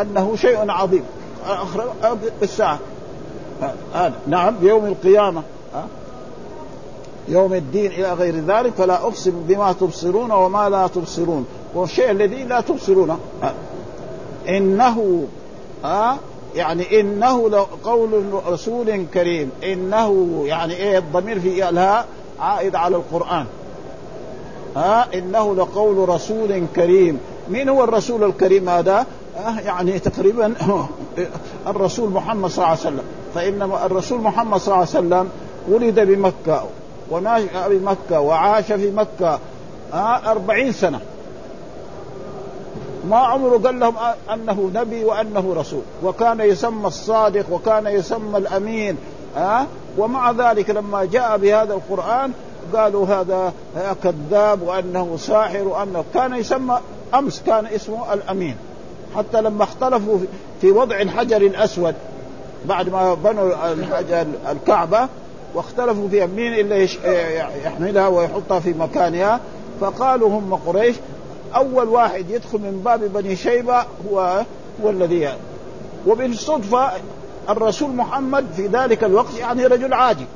[0.00, 1.04] أنه شيء عظيم.
[2.40, 2.78] بالساعة.
[3.94, 5.42] هذا نعم بيوم القيامة.
[7.28, 11.46] يوم الدين إلى غير ذلك فلا أقسم بما تبصرون وما لا تبصرون.
[11.74, 13.18] والشيء الذي لا تبصرونه
[15.84, 16.18] ها
[16.54, 19.50] يعني إنه لقول رسول كريم.
[19.64, 22.06] إنه يعني إيه الضمير في الهاء؟
[22.40, 23.46] عائد على القرآن.
[24.76, 27.20] ها؟ إنه لقول رسول كريم.
[27.48, 30.54] من هو الرسول الكريم هذا؟ آه يعني تقريبا
[31.66, 33.04] الرسول محمد صلى الله عليه وسلم.
[33.34, 35.28] فإن الرسول محمد صلى الله عليه وسلم
[35.68, 36.64] ولد بمكة
[37.10, 39.38] ونشأ بمكة وعاش في مكة
[39.92, 41.00] آه أربعين سنة.
[43.08, 43.94] ما عمره قال لهم
[44.32, 45.82] أنه نبي وأنه رسول.
[46.04, 48.96] وكان يسمى الصادق وكان يسمى الأمين
[49.36, 49.66] آه
[49.98, 52.32] ومع ذلك لما جاء بهذا القرآن
[52.74, 53.52] قالوا هذا
[54.02, 56.78] كذاب وأنه ساحر وأنه كان يسمى
[57.14, 58.56] أمس كان اسمه الأمين.
[59.16, 60.18] حتى لما اختلفوا
[60.60, 61.94] في وضع الحجر الأسود
[62.64, 65.08] بعد ما بنوا الحجر الكعبة
[65.54, 66.88] واختلفوا فيها مين اللي
[67.64, 69.40] يحملها ويحطها في مكانها
[69.80, 70.96] فقالوا هم قريش
[71.54, 74.44] أول واحد يدخل من باب بني شيبة هو
[74.84, 75.38] هو الذي يعني.
[76.06, 76.90] وبالصدفه
[77.48, 80.26] الرسول محمد في ذلك الوقت يعني رجل عادي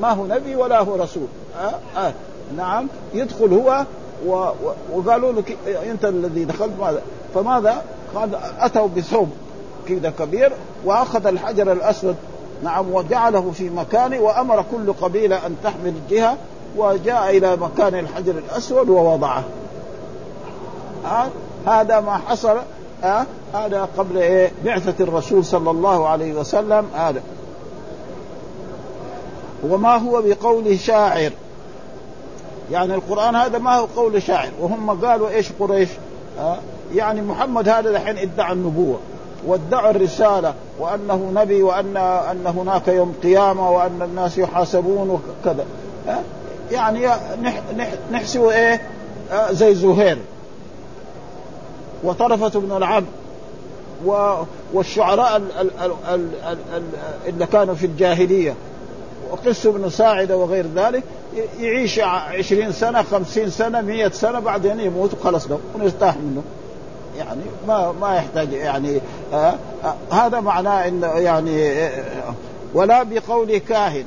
[0.00, 1.26] ما هو نبي ولا هو رسول.
[1.60, 2.12] آه آه.
[2.56, 3.84] نعم يدخل هو
[4.26, 4.48] و...
[4.92, 5.42] وقالوا له
[5.90, 7.02] أنت الذي دخلت ماذا؟
[7.34, 7.82] فماذا؟
[8.14, 9.28] قال أتوا بثوب
[9.88, 10.52] كذا كبير
[10.84, 12.16] وأخذ الحجر الأسود.
[12.62, 16.36] نعم وجعله في مكانه وأمر كل قبيلة أن تحمل جهه
[16.76, 19.44] وجاء إلى مكان الحجر الأسود ووضعه.
[21.04, 21.28] آه
[21.66, 22.56] هذا ما حصل
[23.04, 27.22] آه هذا قبل إيه؟ بعثة الرسول صلى الله عليه وسلم هذا.
[29.68, 31.30] وما هو بقول شاعر.
[32.70, 34.50] يعني القرآن هذا ما هو قول شاعر.
[34.60, 35.88] وهم قالوا إيش قريش؟
[36.40, 36.56] آه
[36.94, 38.98] يعني محمد هذا الحين ادعى النبوة
[39.46, 45.64] وادعى الرسالة وأنه نبي وأن أن هناك يوم قيامة وأن الناس يحاسبون وكذا.
[46.08, 46.20] آه
[46.70, 47.08] يعني
[48.12, 48.80] نحسب إيه؟
[49.32, 50.18] آه زي زهير.
[52.04, 53.06] وطرفة بن العبد
[54.72, 55.42] والشعراء
[57.26, 58.54] اللي كانوا في الجاهلية.
[59.30, 61.02] وقس بن ساعدة وغير ذلك
[61.60, 66.42] يعيش عشرين سنة خمسين سنة مية سنة بعدين يموت وخلص له ونرتاح منه.
[67.18, 69.00] يعني ما ما يحتاج يعني
[69.32, 72.34] آه آه هذا معناه انه يعني آه
[72.74, 74.04] ولا بقول كاهن.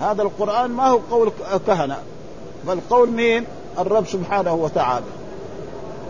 [0.00, 1.32] هذا القرآن ما هو قول
[1.66, 1.96] كهنة
[2.66, 3.44] بل قول مين؟
[3.78, 5.04] الرب سبحانه وتعالى.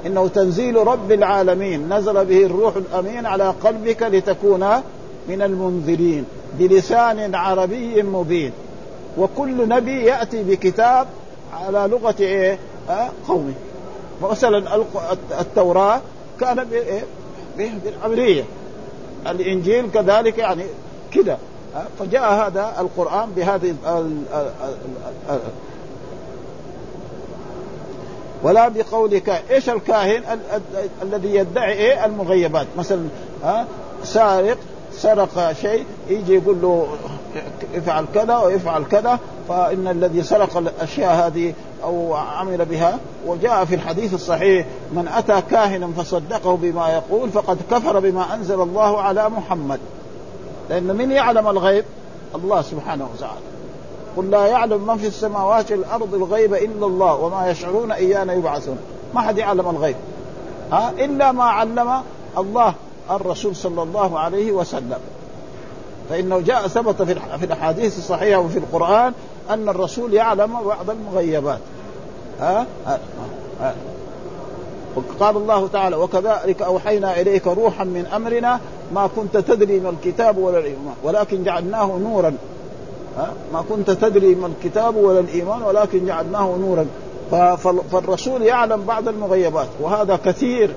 [0.06, 1.94] إنه تنزيل رب العالمين.
[1.94, 4.66] نزل به الروح الأمين على قلبك لتكون
[5.28, 6.24] من المنذرين
[6.58, 8.52] بلسان عربي مبين.
[9.18, 11.06] وكل نبي يأتي بكتاب
[11.52, 12.58] على لغة إيه؟
[12.90, 13.54] آه قومه.
[14.22, 14.84] مثلا
[15.40, 16.00] التوراة
[16.40, 16.66] كان
[17.58, 18.44] بالعبرية.
[19.26, 20.64] الإنجيل كذلك يعني
[21.12, 21.36] كده.
[21.98, 23.74] فجاء هذا القرآن بهذه
[28.42, 30.22] ولا بقولك إيش الكاهن
[31.02, 32.66] الذي يدعي إيه؟ المغيبات.
[32.78, 33.08] مثلا
[33.44, 33.66] ها
[34.04, 34.58] سارق
[34.92, 36.88] سرق شيء يجي يقول له
[37.74, 44.14] افعل كذا وافعل كذا فإن الذي سرق الأشياء هذه أو عمل بها وجاء في الحديث
[44.14, 49.80] الصحيح من أتى كاهنا فصدقه بما يقول فقد كفر بما أنزل الله على محمد.
[50.70, 51.84] لأن من يعلم الغيب؟
[52.34, 53.57] الله سبحانه وتعالى.
[54.16, 58.78] قل لا يعلم من في السماوات والأرض الغيب إلا الله وما يشعرون إيانا يبعثون.
[59.14, 59.96] ما حد يعلم الغيب.
[60.72, 62.02] ها؟ إلا ما علم
[62.38, 62.74] الله
[63.10, 64.98] الرسول صلى الله عليه وسلم.
[66.10, 69.12] فإنه جاء ثبت في الأحاديث الصحيحة وفي القرآن
[69.50, 71.60] أن الرسول يعلم بعض المغيبات.
[72.40, 72.98] ها, ها؟
[73.60, 73.74] ها؟
[74.96, 78.60] وقال الله تعالى وكذلك أوحينا إليك روحا من أمرنا
[78.94, 82.36] ما كنت تدري ما الكتاب ولا الايمان ولكن جعلناه نورا
[83.52, 86.86] ما كنت تدري ما الكتاب ولا الإيمان ولكن جعلناه نورا.
[87.92, 90.70] فالرسول يعلم بعض المغيبات وهذا كثير.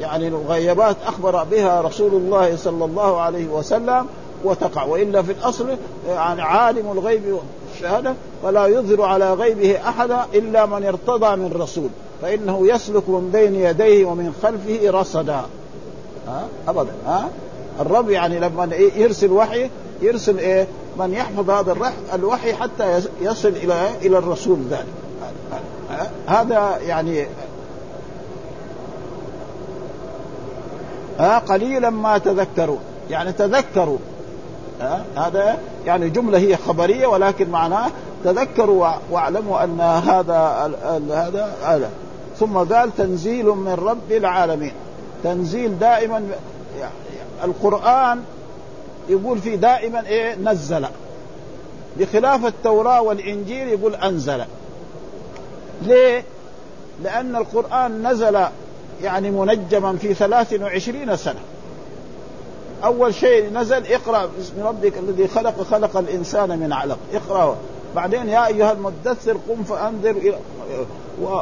[0.00, 4.06] يعني المغيبات أخبر بها رسول الله صلى الله عليه وسلم
[4.44, 4.84] وتقع.
[4.84, 5.66] وإلا في الأصل
[6.08, 7.38] يعني عالم الغيب
[7.72, 11.88] والشهادة فلا يظهر على غيبه احدا إلا من ارتضى من رسول
[12.22, 15.40] فإنه يسلك من بين يديه ومن خلفه رصدا.
[16.28, 17.28] ها؟ ابدا ها؟
[17.80, 19.70] الرب يعني لما يرسل وحي
[20.02, 20.66] يرسل إيه؟
[20.98, 21.76] من يحفظ هذا
[22.14, 24.86] الوحي حتى يصل إلى إلى الرسول ذلك.
[26.26, 27.26] هذا يعني
[31.18, 32.78] ها؟ قليلا ما تذكروا.
[33.10, 33.98] يعني تذكروا.
[34.80, 37.90] ها؟ هذا يعني جملة هي خبرية ولكن معناه
[38.24, 40.70] تذكروا واعلموا أن هذا
[41.10, 41.90] هذا هذا.
[42.38, 44.72] ثم قال تنزيل من رب العالمين.
[45.24, 46.22] تنزيل دائما
[47.44, 48.22] القرآن
[49.08, 50.86] يقول فيه دائما إيه؟ نزل.
[51.96, 54.44] بخلاف التوراة والإنجيل يقول أنزل.
[55.82, 56.24] ليه؟
[57.02, 58.38] لأن القرآن نزل
[59.02, 61.40] يعني منجما في ثلاث وعشرين سنة.
[62.84, 66.98] أول شيء نزل اقرأ باسم ربك الذي خلق خلق الإنسان من علق.
[67.14, 67.56] اقرأ.
[67.96, 70.34] بعدين يا أيها المدثر قم فأنذر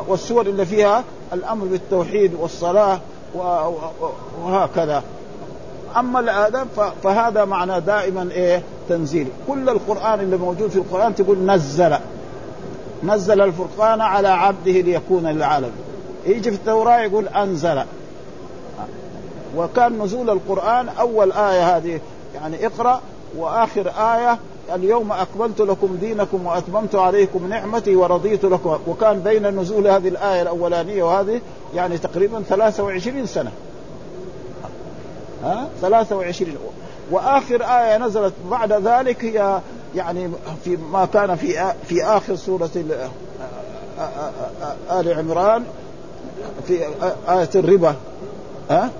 [0.09, 3.01] والسور اللي فيها الأمر بالتوحيد والصلاة
[4.43, 5.03] وهكذا.
[5.96, 6.68] أما الادب
[7.03, 9.29] فهذا معنى دائما إيه؟ تنزيل.
[9.49, 11.96] كل القرآن اللي موجود في القرآن تقول نزل.
[13.05, 15.70] نزل الفرقان على عبده ليكون للعالم
[16.27, 17.83] يجي في التوراة يقول أنزل.
[19.57, 22.01] وكان نزول القرآن أول آية هذه.
[22.35, 23.01] يعني اقرأ
[23.37, 24.38] وآخر آية
[24.75, 28.79] اليوم أكملت لكم دينكم وأتممت عليكم نعمتي ورضيت لكم.
[28.87, 31.40] وكان بين نزول هذه الآية الأولانية وهذه
[31.75, 33.53] يعني تقريبا 23 سنة.
[35.47, 36.57] ها؟ 23
[37.11, 39.61] وآخر آية نزلت بعد ذلك هي
[39.95, 40.31] يعني
[40.65, 42.71] في ما كان في في آخر سورة
[44.91, 45.65] ال عمران
[46.67, 46.87] في
[47.29, 47.95] آية الربا.
[48.71, 48.91] ها؟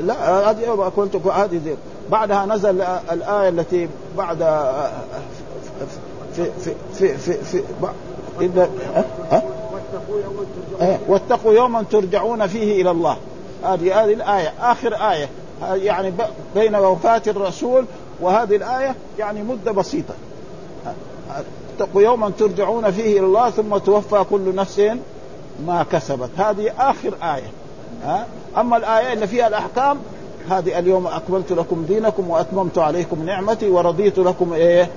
[0.00, 1.76] لا هذه يوم اكلت هذه
[2.10, 2.80] بعدها نزل
[3.12, 4.38] الآية التي بعد
[6.36, 7.62] في في في في, في
[8.40, 8.70] إذا
[9.30, 9.42] ها؟
[11.08, 13.16] واتقوا يوما ترجعون فيه إلى الله.
[13.64, 15.28] هذه هذه الآية آخر آية
[15.74, 16.12] يعني
[16.54, 17.84] بين وفاة الرسول
[18.20, 20.14] وهذه الآية يعني مدة بسيطة.
[21.78, 24.82] اتقوا يوما ترجعون فيه إلى الله ثم توفى كل نفس
[25.66, 26.30] ما كسبت.
[26.36, 27.50] هذه آخر آية.
[28.56, 29.98] أما الآية اللي فيها الأحكام
[30.50, 34.88] هذه اليوم أكملت لكم دينكم وأتممت عليكم نعمتي ورضيت لكم إيه؟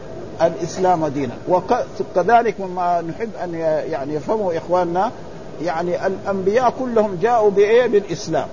[0.41, 1.33] الإسلام دينا.
[1.49, 3.53] وكذلك مما نحب أن
[3.91, 5.11] يعني يفهموا إخواننا
[5.61, 8.47] يعني الأنبياء كلهم جاءوا بإيه؟ بالإسلام.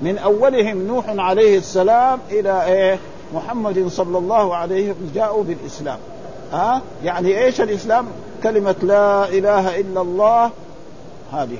[0.00, 2.98] من أولهم نوح عليه السلام إلى إيه؟
[3.34, 5.98] محمد صلى الله عليه وسلم جاءوا بالإسلام.
[6.52, 8.06] ها؟ يعني إيش الإسلام؟
[8.42, 10.50] كلمة لا إله إلا الله
[11.32, 11.58] هذه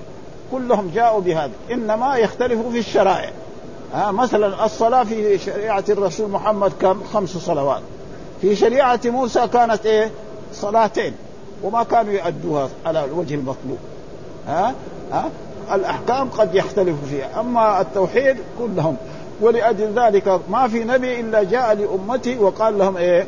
[0.53, 3.31] كلهم جاءوا بهذا، إنما يختلفوا في الشرائع.
[3.95, 7.83] ها مثلا الصلاة في شريعة الرسول محمد كم؟ خمس صلوات.
[8.41, 10.11] في شريعة موسى كانت إيه؟
[10.53, 11.15] صلاتين.
[11.65, 13.79] وما كانوا يؤدوها على الوجه المطلوب.
[14.49, 14.75] ها؟
[15.13, 15.31] ها؟
[15.73, 18.97] الأحكام قد يختلف فيها أما التوحيد كلهم.
[19.41, 23.27] ولأجل ذلك ما في نبي إلا جاء لامته وقال لهم إيه؟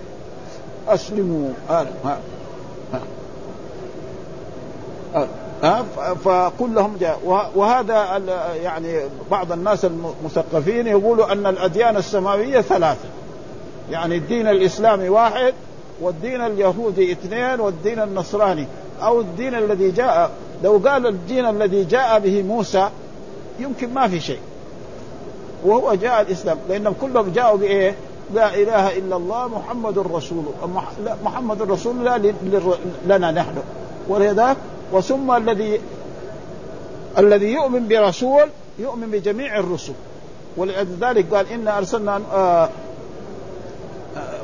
[0.88, 1.51] أسلموا.
[1.68, 2.18] ها؟ ها؟
[5.14, 5.29] ها,
[5.62, 5.85] ها؟
[6.25, 7.20] فكلهم جاء.
[7.55, 8.22] وهذا
[8.62, 13.09] يعني بعض الناس المثقفين يقولوا أن الأديان السماوية ثلاثة.
[13.90, 15.55] يعني الدين الإسلامي واحد
[16.00, 18.66] والدين اليهودي اثنين والدين النصراني.
[19.02, 20.30] أو الدين الذي جاء
[20.64, 22.88] لو قال الدين الذي جاء به موسى
[23.61, 24.38] يمكن ما في شيء.
[25.64, 26.59] وهو جاء الإسلام.
[26.68, 27.94] لأنهم كلهم جاءوا بإيه؟
[28.35, 30.44] لا إله إلا الله محمد رسول
[31.24, 32.35] محمد رسول الله
[33.06, 33.54] لنا نحن.
[34.09, 34.56] ولذلك
[34.92, 35.80] وثم الذي
[37.18, 39.92] الذي يؤمن برسول يؤمن بجميع الرسل.
[40.56, 42.20] ولذلك قال إنا أرسلنا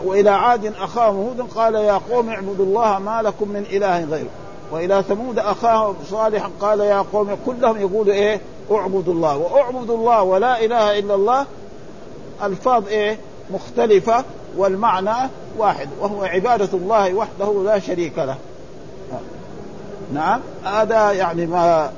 [0.05, 4.31] وإلى عاد اخاهم هود قال يا قوم اعبدوا الله ما لكم من إله غيره.
[4.73, 8.41] وإلى ثمود اخاهم صالحا قال يا قوم كلهم يقولوا إيه؟
[8.73, 9.37] اعبدوا الله.
[9.37, 11.47] واعبدوا الله ولا إله إلا الله.
[12.43, 13.19] ألفاظ إيه؟
[13.51, 14.25] مختلفة
[14.57, 18.37] والمعنى واحد وهو عبادة الله وحده لا شريك له.
[20.13, 21.93] نعم هذا يعني ما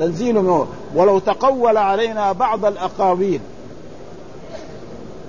[0.00, 3.40] تنزيل منه ولو تقول علينا بعض الأقاويل.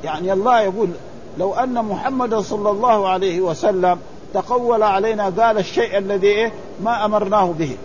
[0.03, 0.89] يعني الله يقول
[1.37, 3.99] لو أن محمدا صلى الله عليه وسلم
[4.33, 6.51] تقول علينا قال الشيء الذي إيه؟
[6.83, 7.77] ما أمرناه به.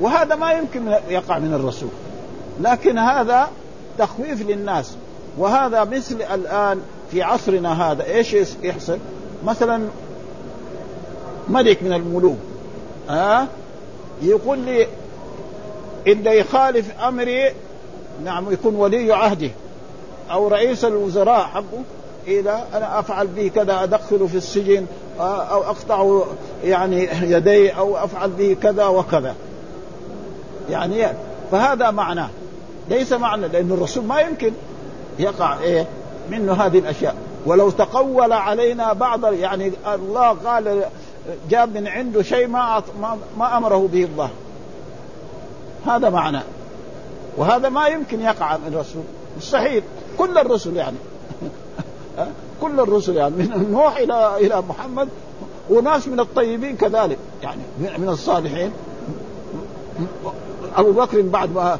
[0.00, 1.88] وهذا ما يمكن يقع من الرسول.
[2.60, 3.48] لكن هذا
[3.98, 4.96] تخويف للناس.
[5.38, 8.04] وهذا مثل الآن في عصرنا هذا.
[8.04, 8.98] إيش يحصل؟
[9.44, 9.88] مثلا
[11.48, 12.38] ملك من الملوك
[13.08, 13.46] ها؟
[14.22, 14.86] يقول لي
[16.06, 17.52] إذا يخالف أمري
[18.24, 19.50] نعم يكون ولي عهده.
[20.32, 21.82] أو رئيس الوزراء حقه
[22.26, 24.86] إذا أنا أفعل به كذا أدخله في السجن
[25.20, 26.20] أو أقطع
[26.64, 29.34] يعني يديه أو أفعل به كذا وكذا.
[30.70, 31.06] يعني
[31.50, 32.28] فهذا معناه
[32.88, 34.52] ليس معنى لأن الرسول ما يمكن
[35.18, 35.86] يقع إيه؟
[36.30, 37.14] منه هذه الأشياء.
[37.46, 40.84] ولو تقول علينا بعض يعني الله قال
[41.50, 42.82] جاب من عنده شيء ما
[43.38, 44.30] ما أمره به الله.
[45.86, 46.42] هذا معناه
[47.36, 49.02] وهذا ما يمكن يقع من الرسول.
[49.36, 49.82] مستحيل.
[50.20, 50.96] كل الرسل يعني.
[52.62, 53.34] كل الرسل يعني.
[53.36, 55.08] من نوح إلى إلى محمد
[55.70, 57.18] وناس من الطيبين كذلك.
[57.42, 57.62] يعني
[57.98, 58.72] من الصالحين.
[60.76, 61.78] أبو بكر بعد ما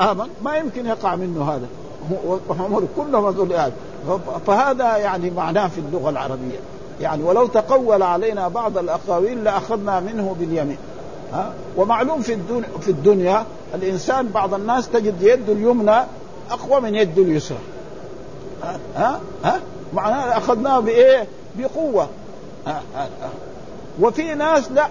[0.00, 1.66] آمن ما يمكن يقع منه هذا.
[2.48, 3.72] وعمر كلهم ذريات
[4.46, 6.58] فهذا يعني معناه في اللغة العربية.
[7.00, 10.78] يعني ولو تقول علينا بعض الأقاويل لأخذنا منه باليمين.
[11.32, 13.44] ها ومعلوم في الدنيا في الدنيا
[13.74, 16.00] الإنسان بعض الناس تجد يده اليمنى
[16.50, 17.58] اقوى من يده اليسرى
[18.96, 19.60] ها ها؟
[19.94, 21.26] معناه اخذناه بايه؟
[21.58, 22.08] بقوه
[22.66, 23.30] ها ها ها.
[24.00, 24.88] وفي ناس لا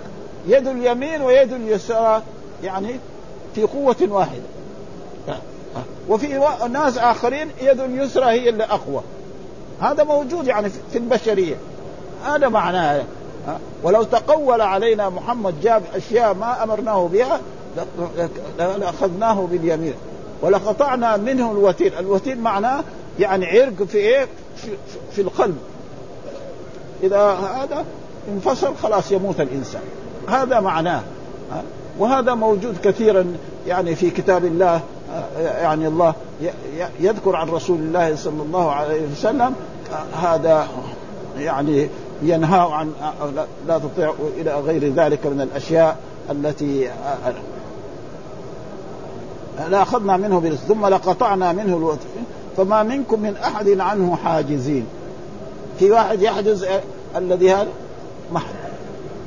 [0.48, 2.22] يد اليمين ويد اليسرى
[2.64, 3.00] يعني
[3.56, 4.44] في قوة واحدة
[6.10, 6.40] وفي
[6.72, 9.02] ناس آخرين يد اليسرى هي اللي أقوى
[9.82, 11.56] هذا موجود يعني في البشرية
[12.26, 13.04] هذا معناه
[13.84, 17.40] ولو تقول علينا محمد جاب أشياء ما أمرناه بها
[18.58, 19.94] لأخذناه باليمين
[20.44, 21.92] ولقطعنا منه الوتين.
[22.00, 22.84] الوتين معناه
[23.20, 24.68] يعني عرق في إيه؟ في,
[25.12, 25.58] في القلب.
[27.04, 27.86] إذا هذا
[28.36, 29.82] انفصل خلاص يموت الإنسان.
[30.28, 31.02] هذا معناه.
[32.00, 33.26] وهذا موجود كثيرا
[33.68, 34.82] يعني في كتاب الله
[35.38, 36.14] يعني الله
[37.00, 39.54] يذكر عن رسول الله صلى الله عليه وسلم
[40.22, 40.68] هذا
[41.38, 41.90] يعني
[42.22, 42.92] ينهى عن
[43.68, 45.98] لا تطيع إلى غير ذلك من الأشياء
[46.32, 46.90] التي
[49.70, 52.08] لا أخذنا منه برس ثم لقطعنا منه الوتر.
[52.58, 54.86] فما منكم من أحد عنه حاجزين.
[55.80, 56.66] في واحد يحجز
[57.16, 57.68] الذي هذا؟
[58.32, 58.56] محد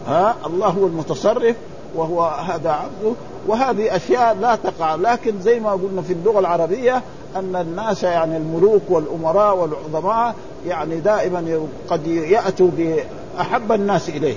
[0.06, 1.56] ها؟ الله هو المتصرف
[1.94, 3.14] وهو هذا عبده.
[3.46, 4.94] وهذه أشياء لا تقع.
[4.94, 7.02] لكن زي ما قلنا في اللغة العربية
[7.36, 10.34] أن الناس يعني الملوك والأمراء والعظماء
[10.66, 11.60] يعني دائما
[11.90, 14.36] قد يأتوا بأحب الناس إليه.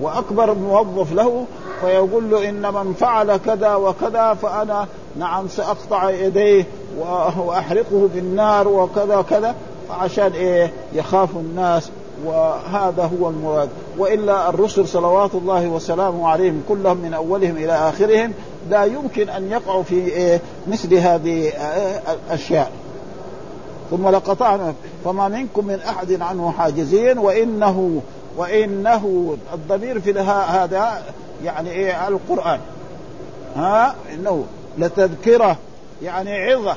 [0.00, 1.46] وأكبر موظف له
[1.80, 4.86] فيقول له إن من فعل كذا وكذا فأنا
[5.18, 6.64] نعم سأقطع يديه
[7.36, 9.54] وأحرقه بالنار وكذا كذا
[9.90, 11.90] عشان إيه؟ يخاف الناس
[12.24, 13.68] وهذا هو المراد.
[13.98, 18.32] وإلا الرسل صلوات الله وسلامه عليهم كلهم من أولهم إلى آخرهم
[18.70, 21.52] لا يمكن أن يقعوا في إيه؟ مثل هذه
[22.12, 22.70] الأشياء.
[23.90, 28.00] ثم لقطعنا فما منكم من أحد عنه حاجزين وانه
[28.36, 31.02] وإنه الضمير في هذا
[31.44, 32.60] يعني إيه؟ القرآن.
[33.56, 34.44] ها؟ إنه
[34.78, 35.56] لتذكرة
[36.02, 36.76] يعني عظة.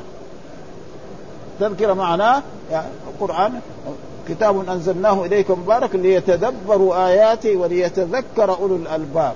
[1.60, 2.42] تذكرة معناه
[2.72, 3.60] يعني القرآن
[4.30, 9.34] كتاب أنزلناه اليكم مبارك ليتدبروا اياته وليتذكر أولو الألباب.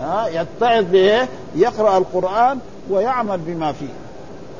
[0.00, 2.58] ها يتعظ به يقرأ القرآن
[2.90, 3.94] ويعمل بما فيه.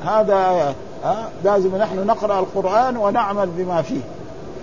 [0.03, 4.01] هذا ها لازم نحن نقرأ القرآن ونعمل بما فيه.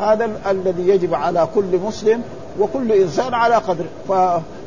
[0.01, 2.22] هذا الذي يجب على كل مسلم
[2.59, 3.84] وكل إنسان على قدر.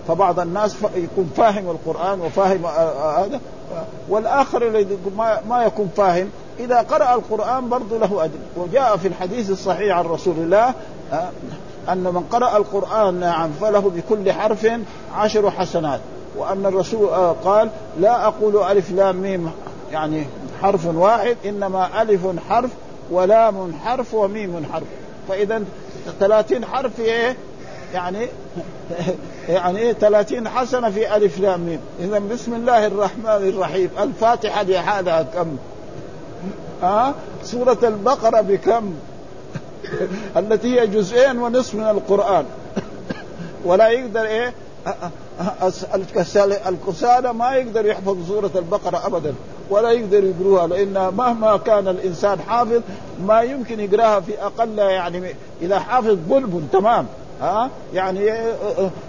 [0.08, 2.66] فبعض الناس يكون فاهم القرآن وفاهم
[3.18, 3.40] هذا.
[4.10, 4.98] والآخر الذي
[5.50, 6.30] ما يكون فاهم
[6.60, 10.74] إذا قرأ القرآن برضه له أجر وجاء في الحديث الصحيح عن رسول الله
[11.14, 11.30] آه،
[11.90, 14.68] أن من قرأ القرآن نعم فله بكل حرف
[15.16, 16.00] عشر حسنات.
[16.38, 19.52] وأن الرسول آه، قال لا أقول ألف لام ميم
[19.92, 20.26] يعني
[20.62, 22.70] حرف واحد إنما ألف حرف
[23.12, 24.88] ولام حرف وميم حرف.
[25.30, 25.64] فإذا
[26.20, 27.36] ثلاثين حرف إيه؟
[27.94, 28.28] يعني
[29.50, 31.80] يعني إيه 30 حسنة في ألف لام ميم.
[32.00, 33.90] اذا بسم الله الرحمن الرحيم.
[34.00, 35.58] الفاتحة لهذا كم؟
[36.84, 37.14] ها
[37.44, 38.94] سورة البقرة بكم؟
[40.38, 42.46] التي هي جزئين ونصف من القرآن.
[43.66, 44.54] ولا يقدر إيه
[46.68, 49.34] الكسالى ما يقدر يحفظ سورة البقرة أبدا
[49.70, 52.82] ولا يقدر يقروها لأن مهما كان الإنسان حافظ
[53.28, 57.06] ما يمكن يقراها في أقل يعني إذا حافظ بلبل تمام.
[57.42, 58.32] ها؟ يعني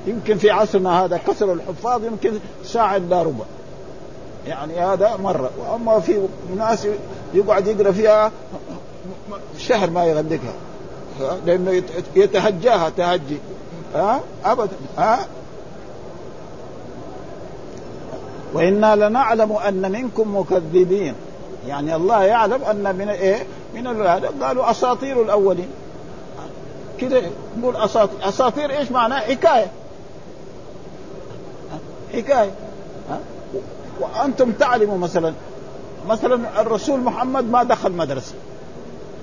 [0.06, 2.32] يمكن في عصرنا هذا كسر الحفاظ يمكن
[2.64, 3.44] ساعة إلا ربع.
[4.46, 5.50] يعني هذا مرة.
[5.58, 6.20] وأما في
[6.56, 6.88] ناس
[7.34, 8.32] يقعد يقرأ فيها
[9.58, 10.54] شهر ما يغلقها.
[11.46, 11.82] لأنه
[12.16, 13.38] يتهجاها تهجي.
[13.94, 14.76] ها؟ أبدا.
[14.98, 15.26] ها؟
[18.54, 21.14] وإنا لنعلم أن منكم مكذبين.
[21.68, 25.68] يعني الله يعلم أن من إيه؟ من هذا قالوا أساطير الأولين.
[27.00, 27.22] كده
[27.58, 28.28] نقول أساطير.
[28.28, 29.70] أساطير إيش معناه؟ حكاية.
[32.12, 32.50] حكاية.
[33.10, 33.18] ها؟
[34.00, 35.32] وأنتم تعلموا مثلا
[36.08, 38.34] مثلا الرسول محمد ما دخل مدرسة.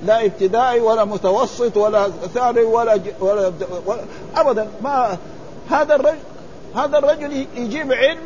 [0.05, 3.51] لا ابتدائي ولا متوسط ولا ثانوي ولا, ولا,
[3.85, 4.01] ولا
[4.35, 4.67] ابدا.
[4.81, 5.17] ما
[5.69, 6.17] هذا الرجل
[6.75, 8.19] هذا الرجل يجيب علم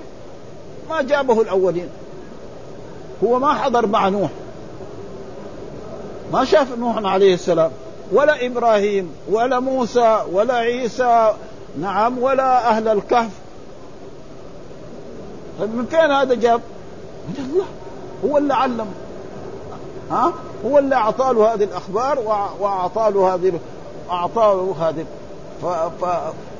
[0.90, 1.90] ما جابه الأولين.
[3.24, 4.30] هو ما حضر مع نوح.
[6.34, 7.72] ما شاف نوح عليه السلام.
[8.12, 11.34] ولا إبراهيم ولا موسى ولا عيسى
[11.82, 13.32] نعم ولا أهل الكهف
[15.60, 16.62] طيب من فين هذا جاب؟
[17.28, 17.66] من الله
[18.26, 18.88] هو اللي علم
[20.12, 20.34] ها
[20.66, 22.20] هو اللي اعطى له هذه الأخبار
[22.60, 23.60] واعطى له هذه
[24.10, 25.06] اعطى له هذه.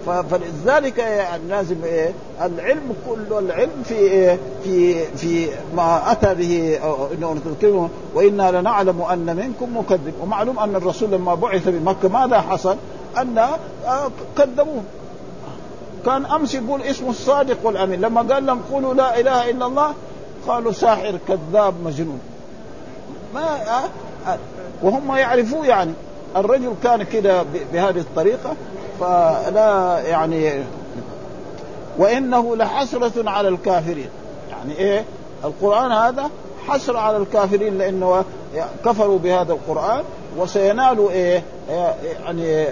[0.06, 6.80] فلذلك يعني لازم إيه العلم كله العلم في إيه في في ما أتى به
[7.14, 10.14] إنه وإنا لنعلم أن منكم مكذب.
[10.22, 12.78] ومعلوم أن الرسول لما بعث بمكة ماذا حصل؟
[13.18, 14.84] أن آه، كذبوه.
[16.06, 18.02] كان أمس يقول اسمه الصادق والأمين.
[18.02, 19.94] لما قال لهم قولوا لا إله إلا الله
[20.48, 22.20] قالوا ساحر كذاب مجنون.
[23.34, 23.90] ما آه،
[24.30, 24.38] آه،
[24.84, 25.94] وهم يعرفوه يعني.
[26.40, 28.54] الرجل كان كده بهذه الطريقة
[29.00, 30.64] فلا يعني
[31.98, 34.10] وإنه لحسرة على الكافرين.
[34.50, 35.06] يعني إيه؟
[35.44, 36.30] القرآن هذا
[36.68, 38.24] حسره على الكافرين لأنه
[38.86, 40.04] كفروا بهذا القرآن
[40.38, 42.66] وسينالوا إيه؟ يعني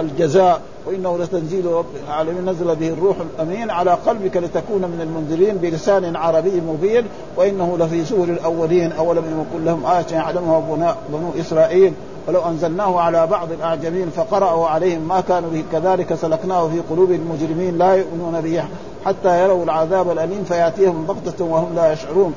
[0.00, 6.16] الجزاء وإنه لتنزيل رب العالمين نزل به الروح الأمين على قلبك لتكون من المنذرين بلسان
[6.16, 7.04] عربي مبين
[7.36, 11.92] وإنه لفي سور الأولين أولم يكن لهم آية يعلمها بنو إسرائيل.
[12.28, 17.78] ولو أنزلناه على بعض الأعجمين فقرأوا عليهم ما كانوا به كذلك سلكناه في قلوب المجرمين
[17.78, 18.64] لا يؤمنون به
[19.04, 22.34] حتى يروا العذاب الأليم فيأتيهم بغتة وهم لا يشعرون.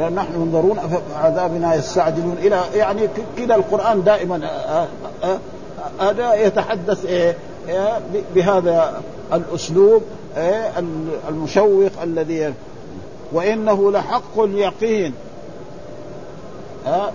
[0.00, 0.78] نحن منظرون
[1.22, 2.36] عذابنا يستعجلون.
[2.42, 3.00] إلى يعني
[3.38, 4.50] كذا القرآن دائما
[6.00, 7.36] هذا يتحدث إيه
[8.34, 9.00] بهذا
[9.32, 10.02] الأسلوب
[11.28, 12.54] المشوق الذي
[13.32, 15.14] وإنه لحق اليقين.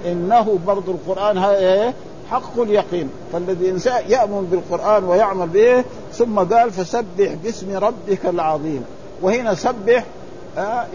[0.06, 1.94] إنه برضو القرآن إيه؟
[2.32, 3.10] حق اليقين.
[3.34, 8.86] فالذي يأمن بالقرآن ويعمل به ثم قال فسبح باسم ربك العظيم.
[9.22, 10.04] وهنا سبح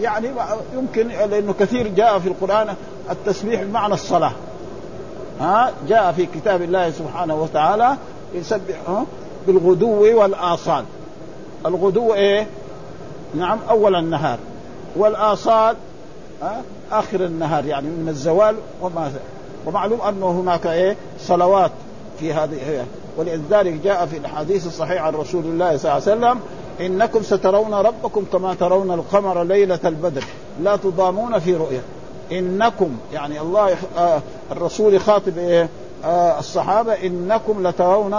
[0.01, 0.29] يعني
[0.75, 2.75] يمكن لأنه كثير جاء في القرآن
[3.11, 4.31] التسبيح بمعنى الصلاة.
[5.39, 7.97] ها جاء في كتاب الله سبحانه وتعالى
[8.33, 9.03] يسبح
[9.47, 10.85] بالغدو والآصال.
[11.65, 12.47] الغدو إيه؟
[13.35, 14.37] نعم أول النهار.
[14.95, 15.75] والآصال
[16.91, 19.11] آخر النهار يعني من الزوال وما
[19.65, 21.71] ومعلوم أنه هناك إيه؟ صلوات
[22.19, 22.85] في هذه
[23.17, 26.39] ولذلك جاء في الاحاديث الصحيحه عن رسول الله صلى الله عليه وسلم
[26.81, 30.23] إنكم سترون ربكم كما ترون القمر ليلة البدر
[30.61, 31.81] لا تضامون في رؤية.
[32.31, 34.21] إنكم يعني الله آه
[34.51, 35.69] الرسول يخاطب إيه؟
[36.05, 38.15] آه الصحابة إنكم لترون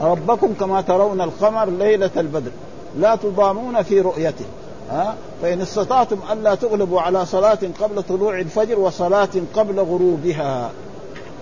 [0.00, 2.50] ربكم كما ترون القمر ليلة البدر
[2.98, 4.44] لا تضامون في رؤيته.
[4.90, 10.70] ها؟ فإن استطعتم ألا تغلبوا على صلاة قبل طلوع الفجر وصلاة قبل غروبها.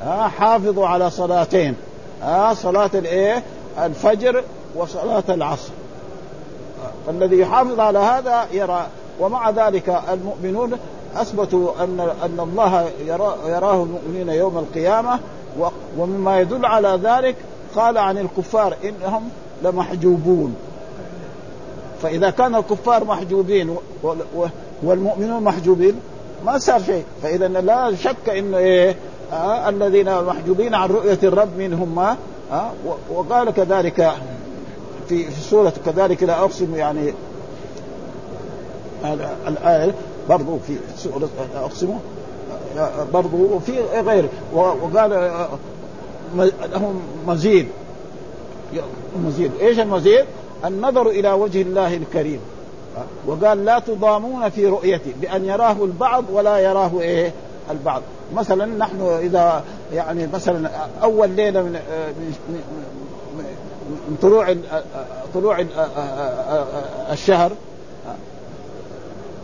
[0.02, 1.76] ها؟ حافظوا على صلاتين.
[2.22, 3.42] ها؟ صلاة الإيه؟
[3.78, 4.44] الفجر
[4.76, 5.72] وصلاة العصر.
[7.06, 8.86] فالذي يحافظ على هذا يرى
[9.20, 10.78] ومع ذلك المؤمنون
[11.16, 15.18] أثبتوا أن أن الله يرى يراه المؤمنين يوم القيامة
[15.98, 17.36] ومما يدل على ذلك
[17.76, 19.28] قال عن الكفار إنهم
[19.62, 20.56] لمحجوبون.
[22.04, 23.76] فإذا كان الكفار محجوبين
[24.82, 25.94] والمؤمنون محجوبين
[26.46, 27.04] ما صار شيء.
[27.22, 28.96] فإذا لا شك انه إيه
[29.32, 32.70] آه الذين محجوبين عن رؤية الرب منهم آه
[33.10, 34.12] وقال كذلك
[35.08, 37.12] في في سورة كذلك لا أقسم يعني
[39.48, 39.94] الآية
[40.28, 41.98] برضو في سورة لا أقسم
[43.12, 43.72] برضو وفي
[44.06, 44.28] غير.
[44.54, 45.48] وقال آه،
[46.72, 47.66] لهم مزيد.
[49.26, 49.50] مزيد.
[49.60, 50.24] إيش المزيد؟
[50.64, 52.40] النظر إلى وجه الله الكريم.
[53.26, 57.32] وقال لا تضامون في رؤيته بأن يراه البعض ولا يراه إيه؟
[57.70, 58.02] البعض.
[58.34, 60.70] مثلا نحن إذا يعني مثلا
[61.02, 61.80] أول ليلة من
[64.08, 64.56] من طلوع
[65.34, 65.64] طلوع
[67.12, 67.52] الشهر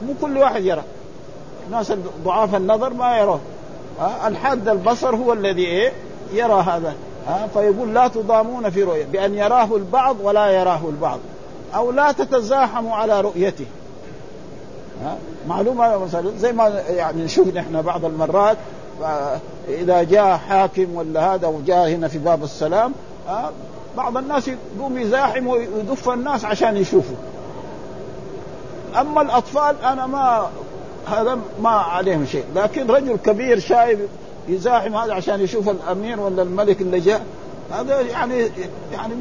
[0.07, 0.83] مو كل واحد يرى.
[1.71, 1.93] ناس
[2.25, 3.41] ضعاف النظر ما يراه.
[4.27, 5.93] الحاد البصر هو الذي إيه؟
[6.33, 6.95] يرى هذا.
[7.27, 11.19] ها فيقول لا تضامون في رؤية بأن يراه البعض ولا يراه البعض
[11.75, 13.67] أو لا تتزاحموا على رؤيته.
[15.05, 15.17] ها
[15.49, 18.57] معلومة مثلا زي ما يعني نشوف نحن بعض المرات
[19.69, 22.93] إذا جاء حاكم ولا هذا وجاء هنا في باب السلام
[23.29, 23.51] ها
[23.97, 27.17] بعض الناس يقوم يزاحم ويدف الناس عشان يشوفوا
[29.01, 30.47] أما الأطفال أنا ما
[31.07, 34.01] هذا ما عليهم شيء لكن رجل كبير شايف
[34.49, 37.25] يزاحم هذا عشان يشوف الأمير ولا الملك اللي جاء.
[37.71, 38.51] هذا يعني
[38.93, 39.15] يعني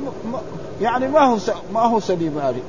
[0.81, 1.37] يعني ما هو
[1.73, 2.61] ما هو سليم هذه.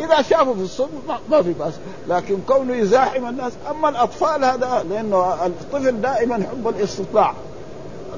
[0.00, 1.72] إذا شافوا في الصبح ما في بأس.
[2.08, 7.34] لكن كونه يزاحم الناس أما الأطفال هذا لأنه الطفل دائما يحب الاستطلاع.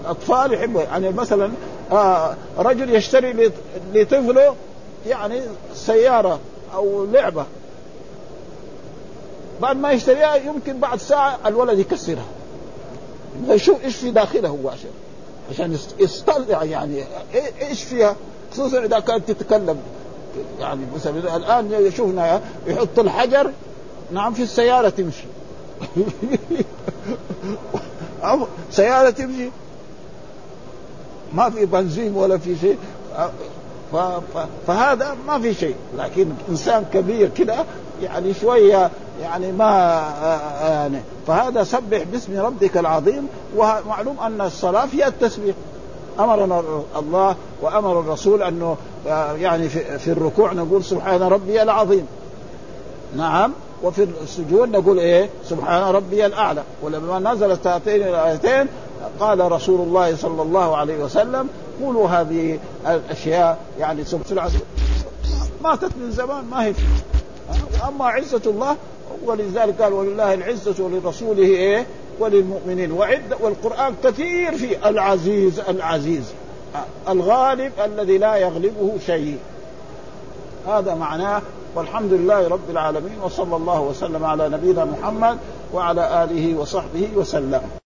[0.00, 1.50] الأطفال يحبوا يعني مثلا
[1.92, 3.50] آه رجل يشتري
[3.94, 4.54] لطفله
[5.06, 5.40] يعني
[5.74, 6.38] سيارة
[6.74, 7.44] أو لعبة.
[9.62, 12.24] بعد ما يشتريها يمكن بعد ساعة الولد يكسرها.
[13.49, 14.91] يشوف إيش في داخلها هو عشان
[15.51, 17.05] عشان يستطلع يعني.
[17.62, 18.16] إيش فيها؟
[18.53, 19.76] خصوصا إذا كانت تتكلم.
[20.61, 23.51] يعني مثلا الآن شفنا يحط الحجر
[24.12, 25.24] نعم في السيارة تمشي.
[28.70, 29.51] سيارة تمشي.
[31.33, 32.78] ما في بنزين ولا في شيء.
[34.66, 35.74] فهذا ما في شيء.
[35.99, 37.64] لكن إنسان كبير كده
[38.03, 38.90] يعني شوية
[39.22, 39.64] يعني ما
[40.62, 45.55] يعني فهذا سبح باسم ربك العظيم ومعلوم أن الصلاة فيها التسبيح.
[46.20, 46.62] أمرنا
[46.96, 48.76] الله وأمر الرسول أنه
[49.38, 52.07] يعني في الركوع نقول سبحان ربي العظيم.
[53.16, 56.62] نعم وفي السجود نقول إيه؟ سبحان ربي الأعلى.
[56.82, 58.66] ولما نزلت هاتين الآيتين
[59.20, 61.48] قال رسول الله صلى الله عليه وسلم
[61.82, 64.51] قولوا هذه الأشياء يعني سبحان
[65.62, 66.74] ماتت من زمان ما هي
[67.88, 68.76] أما عزة الله
[69.24, 71.86] ولذلك قال ولله العزة ولرسوله إيه؟
[72.20, 72.92] وللمؤمنين.
[72.92, 76.32] وعد والقرآن كثير في العزيز العزيز.
[77.09, 79.38] الغالب الذي لا يغلبه شيء.
[80.68, 81.42] هذا معناه
[81.74, 85.38] والحمد لله رب العالمين وصلى الله وسلم على نبينا محمد
[85.74, 87.80] وعلى آله وصحبه وسلم.